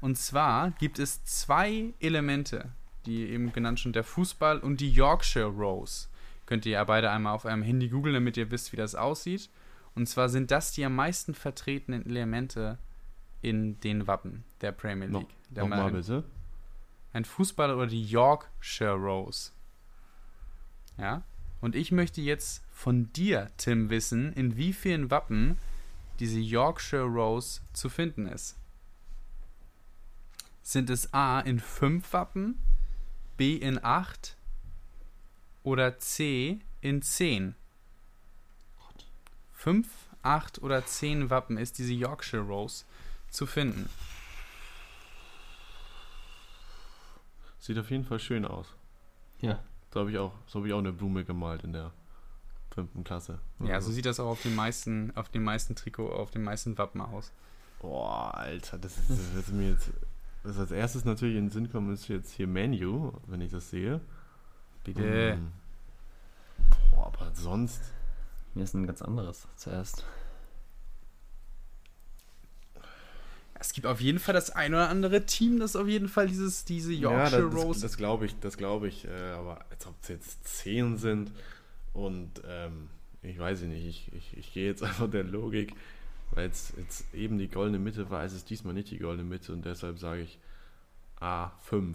[0.00, 2.70] Und zwar gibt es zwei Elemente,
[3.06, 6.08] die eben genannt sind, der Fußball und die Yorkshire Rose.
[6.46, 9.50] Könnt ihr ja beide einmal auf eurem Handy googeln, damit ihr wisst, wie das aussieht.
[9.94, 12.78] Und zwar sind das die am meisten vertretenen Elemente
[13.42, 15.28] in den Wappen der Premier League.
[15.50, 16.24] No, Nochmal bitte.
[17.12, 19.50] Ein Fußballer oder die Yorkshire Rose.
[20.98, 21.22] Ja?
[21.60, 25.58] Und ich möchte jetzt von dir, Tim, wissen, in wie vielen Wappen
[26.20, 28.56] diese Yorkshire Rose zu finden ist.
[30.62, 32.60] Sind es A in fünf Wappen,
[33.36, 34.36] B in acht
[35.62, 37.54] oder C in zehn?
[39.52, 39.88] Fünf,
[40.22, 42.84] acht oder zehn Wappen ist diese Yorkshire Rose
[43.30, 43.88] zu finden.
[47.58, 48.74] Sieht auf jeden Fall schön aus.
[49.40, 49.62] Ja.
[49.92, 51.92] So habe ich auch, so habe ich auch eine Blume gemalt in der
[52.74, 53.38] fünften Klasse.
[53.60, 56.78] Ja, so sieht das auch auf den meisten, auf den meisten Trikot, auf den meisten
[56.78, 57.32] Wappen aus.
[57.80, 59.90] Boah, Alter, das ist, das ist mir jetzt.
[60.44, 63.70] Was als erstes natürlich in den Sinn kommt, ist jetzt hier Menu, wenn ich das
[63.70, 64.00] sehe.
[64.84, 65.34] Bitte.
[65.34, 65.52] Um,
[66.92, 67.80] boah, aber sonst.
[68.54, 70.04] Mir ist ein ganz anderes zuerst.
[73.60, 76.64] Es gibt auf jeden Fall das ein oder andere Team, das auf jeden Fall dieses,
[76.64, 77.80] diese Yorkshire ja, das, Rose.
[77.80, 79.04] Das, das glaube ich, das glaube ich.
[79.04, 81.32] Äh, aber als ob es jetzt zehn sind
[81.98, 82.88] und ähm,
[83.22, 85.74] ich weiß nicht, ich, ich, ich gehe jetzt einfach der Logik,
[86.30, 89.52] weil jetzt, jetzt eben die goldene Mitte war, ist es diesmal nicht die goldene Mitte
[89.52, 90.38] und deshalb sage ich
[91.20, 91.94] A5.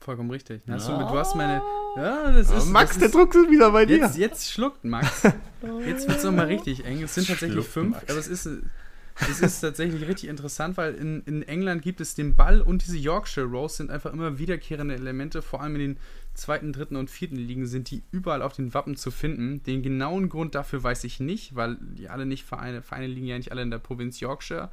[0.00, 0.62] Vollkommen richtig.
[0.66, 0.76] Ja.
[0.76, 1.62] Du, du, hast meine.
[1.96, 2.66] Ja, das ist.
[2.66, 3.98] Max, das der ist, Druck ist wieder bei dir.
[3.98, 5.22] Jetzt, jetzt schluckt Max.
[5.86, 7.02] Jetzt wird es nochmal richtig eng.
[7.02, 8.10] Es sind tatsächlich Schluckt fünf, Max.
[8.10, 12.36] aber es ist, es ist tatsächlich richtig interessant, weil in, in England gibt es den
[12.36, 15.96] Ball und diese Yorkshire Rose sind einfach immer wiederkehrende Elemente, vor allem in den
[16.34, 19.62] zweiten, dritten und vierten Ligen sind die überall auf den Wappen zu finden.
[19.62, 23.36] Den genauen Grund dafür weiß ich nicht, weil die alle nicht Vereine, Vereine liegen ja
[23.36, 24.70] nicht alle in der Provinz Yorkshire.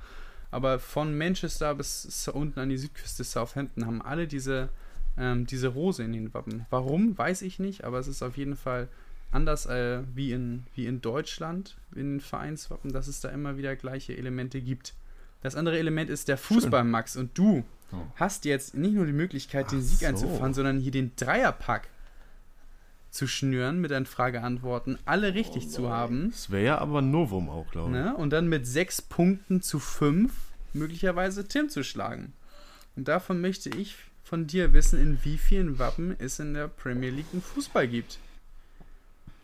[0.50, 4.70] Aber von Manchester bis unten an die Südküste Southampton haben alle diese,
[5.18, 6.66] ähm, diese Rose in den Wappen.
[6.70, 8.90] Warum, weiß ich nicht, aber es ist auf jeden Fall
[9.32, 13.76] anders äh, wie, in, wie in Deutschland, in den Vereinswappen, dass es da immer wieder
[13.76, 14.94] gleiche Elemente gibt.
[15.42, 16.84] Das andere Element ist der Fußball.
[16.84, 17.16] Max.
[17.16, 17.64] Und du
[17.94, 17.98] oh.
[18.16, 20.06] hast jetzt nicht nur die Möglichkeit, Ach den Sieg so.
[20.06, 21.88] einzufahren, sondern hier den Dreierpack
[23.12, 26.32] zu schnüren mit deinen Frage-Antworten, alle richtig oh zu haben.
[26.32, 28.04] Das wäre ja aber ein Novum auch, glaube ich.
[28.04, 28.16] Ne?
[28.16, 30.34] Und dann mit sechs Punkten zu fünf
[30.74, 32.34] möglicherweise Tim zu schlagen.
[32.96, 37.10] Und davon möchte ich von dir wissen, in wie vielen Wappen es in der Premier
[37.10, 38.18] League einen Fußball gibt.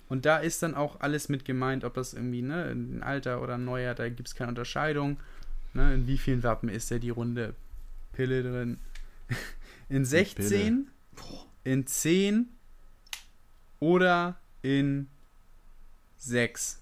[0.10, 3.56] Und da ist dann auch alles mit gemeint, ob das irgendwie ne, ein alter oder
[3.56, 5.18] ein neuer, da gibt es keine Unterscheidung.
[5.74, 7.54] Ne, in wie vielen Wappen ist da die runde
[8.18, 8.80] Pille drin?
[9.89, 10.89] In 16,
[11.63, 12.47] in 10
[13.80, 15.07] oder in
[16.18, 16.82] 6?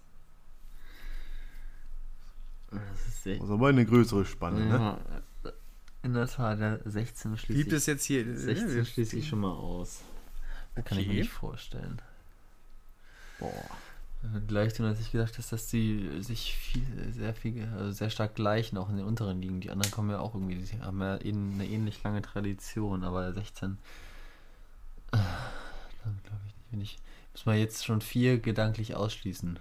[2.72, 2.82] Das
[3.26, 4.70] ist also aber eine größere Spanne, ne?
[4.70, 5.00] ja,
[5.44, 5.54] ne?
[6.04, 8.26] In der Tat, 16 schließe Gibt es jetzt hier.
[8.38, 10.02] 16 schließe ich schon mal aus.
[10.72, 10.84] Okay.
[10.84, 12.02] Kann ich mir nicht vorstellen.
[13.40, 13.52] Boah.
[14.48, 18.36] Gleich tun, als ich gedacht habe, dass die sich viel, sehr viel, also sehr stark
[18.36, 19.62] gleichen, auch in den unteren Ligen.
[19.62, 23.78] Die anderen kommen ja auch irgendwie, die haben ja eine ähnlich lange Tradition, aber 16,
[25.12, 25.18] äh,
[26.24, 26.72] glaube ich nicht.
[26.72, 26.98] Wenn ich,
[27.34, 29.60] muss man jetzt schon vier gedanklich ausschließen.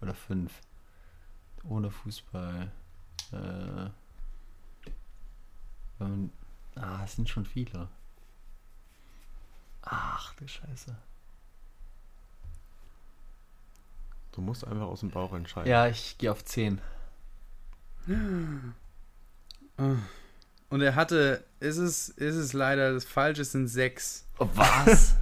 [0.00, 0.60] Oder fünf.
[1.64, 2.70] Ohne Fußball.
[3.32, 3.90] Äh,
[5.98, 6.30] man,
[6.74, 7.88] ah, es sind schon viele.
[9.82, 10.96] Ach, du Scheiße.
[14.36, 15.70] Du musst einfach aus dem Bauch entscheiden.
[15.70, 16.78] Ja, ich gehe auf 10.
[18.06, 18.74] Und
[20.82, 24.26] er hatte, ist es, ist es leider das Falsche, es sind 6.
[24.38, 25.14] Oh, was?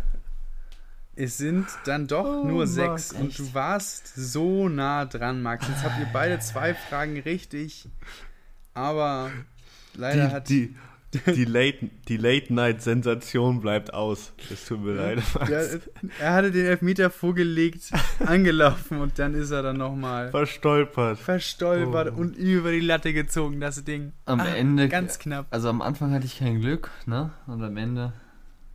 [1.14, 3.12] es sind dann doch oh, nur 6.
[3.12, 5.68] Und du warst so nah dran, Max.
[5.68, 7.88] Jetzt habt ihr beide zwei Fragen richtig.
[8.72, 9.30] Aber
[9.94, 10.48] leider die, hat.
[10.48, 10.76] Die,
[11.26, 14.32] die Late, die Late Night Sensation bleibt aus.
[14.50, 15.22] Es tut mir leid.
[15.48, 15.60] Ja,
[16.20, 17.90] er hatte den Elfmeter vorgelegt,
[18.20, 21.18] angelaufen und dann ist er dann nochmal verstolpert.
[21.18, 22.20] Verstolpert oh.
[22.20, 24.12] und über die Latte gezogen, das Ding.
[24.26, 25.46] Am ah, Ende ganz knapp.
[25.50, 27.32] Also am Anfang hatte ich kein Glück, ne?
[27.46, 28.12] Und am Ende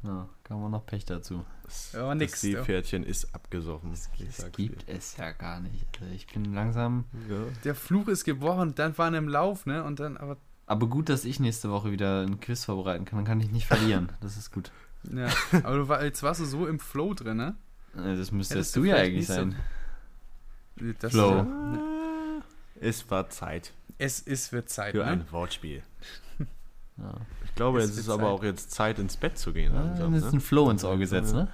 [0.04, 1.46] ja, kam auch noch Pech dazu.
[1.64, 3.92] Das, ja, nix, das Seepferdchen ist abgesoffen.
[3.92, 4.96] Das, das gibt dir.
[4.96, 5.86] es ja gar nicht.
[6.02, 7.06] Also ich bin langsam.
[7.30, 7.38] Ja.
[7.64, 9.84] Der Fluch ist gebrochen, dann waren im Lauf, ne?
[9.84, 10.38] Und dann aber
[10.70, 13.18] aber gut, dass ich nächste Woche wieder ein Quiz vorbereiten kann.
[13.18, 14.10] Dann kann ich nicht verlieren.
[14.22, 14.72] Das ist gut.
[15.12, 15.28] Ja,
[15.64, 17.56] aber du war, jetzt warst du so im Flow drin, ne?
[17.96, 19.56] Das müsstest du ja eigentlich sein.
[20.78, 21.32] So Flow.
[21.38, 22.42] Ja.
[22.80, 23.74] Es war Zeit.
[23.98, 24.92] Es ist wird Zeit.
[24.92, 25.06] Für ne?
[25.06, 25.84] ein Wortspiel.
[26.98, 27.14] Ja.
[27.46, 28.16] Ich glaube, es, es ist Zeit.
[28.16, 29.74] aber auch jetzt Zeit, ins Bett zu gehen.
[29.74, 30.32] Ja, dann ist ne?
[30.34, 31.48] ein Flow ins Ohr gesetzt, ne?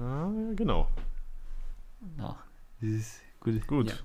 [0.00, 0.88] Ja, genau.
[2.18, 2.36] Ja.
[3.38, 4.02] Gute, Gut.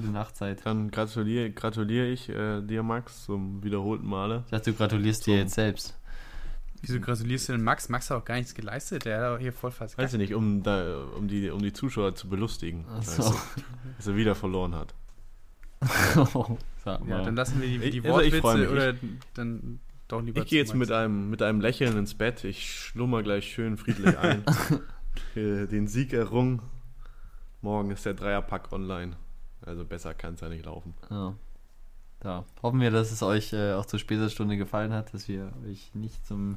[0.00, 0.64] Gute Nachtzeit.
[0.64, 4.44] Dann gratuliere, gratuliere ich äh, dir, Max, zum wiederholten Male.
[4.46, 5.98] Ich dachte, du gratulierst dir jetzt selbst.
[6.82, 7.88] Wieso gratulierst du denn Max?
[7.88, 9.04] Max hat auch gar nichts geleistet.
[9.04, 9.98] Der hat hier voll fast.
[9.98, 12.84] Weiß ich nicht, um, da, um, die, um die Zuschauer zu belustigen.
[13.02, 13.22] So.
[13.22, 13.34] Also,
[13.96, 14.94] dass er wieder verloren hat.
[16.84, 18.94] ja, dann lassen wir die, die also Wortwitze oder
[19.34, 20.42] dann doch lieber.
[20.42, 22.44] Ich gehe jetzt mit einem, mit einem Lächeln ins Bett.
[22.44, 24.44] Ich schlummer gleich schön friedlich ein.
[25.34, 26.62] Den Sieg errungen.
[27.60, 29.16] Morgen ist der Dreierpack online.
[29.68, 30.94] Also besser kann es ja nicht laufen.
[31.10, 31.34] Ja.
[32.20, 35.94] Da hoffen wir, dass es euch äh, auch zur später gefallen hat, dass wir euch
[35.94, 36.56] nicht zum,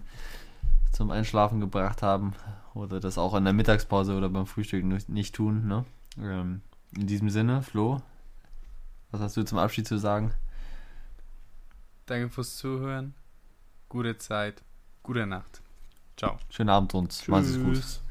[0.92, 2.34] zum Einschlafen gebracht haben
[2.74, 5.68] oder das auch in der Mittagspause oder beim Frühstück nicht tun.
[5.68, 5.86] Ne?
[6.18, 6.62] Ähm,
[6.98, 8.02] in diesem Sinne, Flo,
[9.12, 10.34] was hast du zum Abschied zu sagen?
[12.06, 13.14] Danke fürs Zuhören.
[13.90, 14.64] Gute Zeit.
[15.04, 15.62] Gute Nacht.
[16.18, 16.38] Ciao.
[16.50, 17.28] Schönen Abend und Tschüss.
[17.28, 18.02] Macht es gut.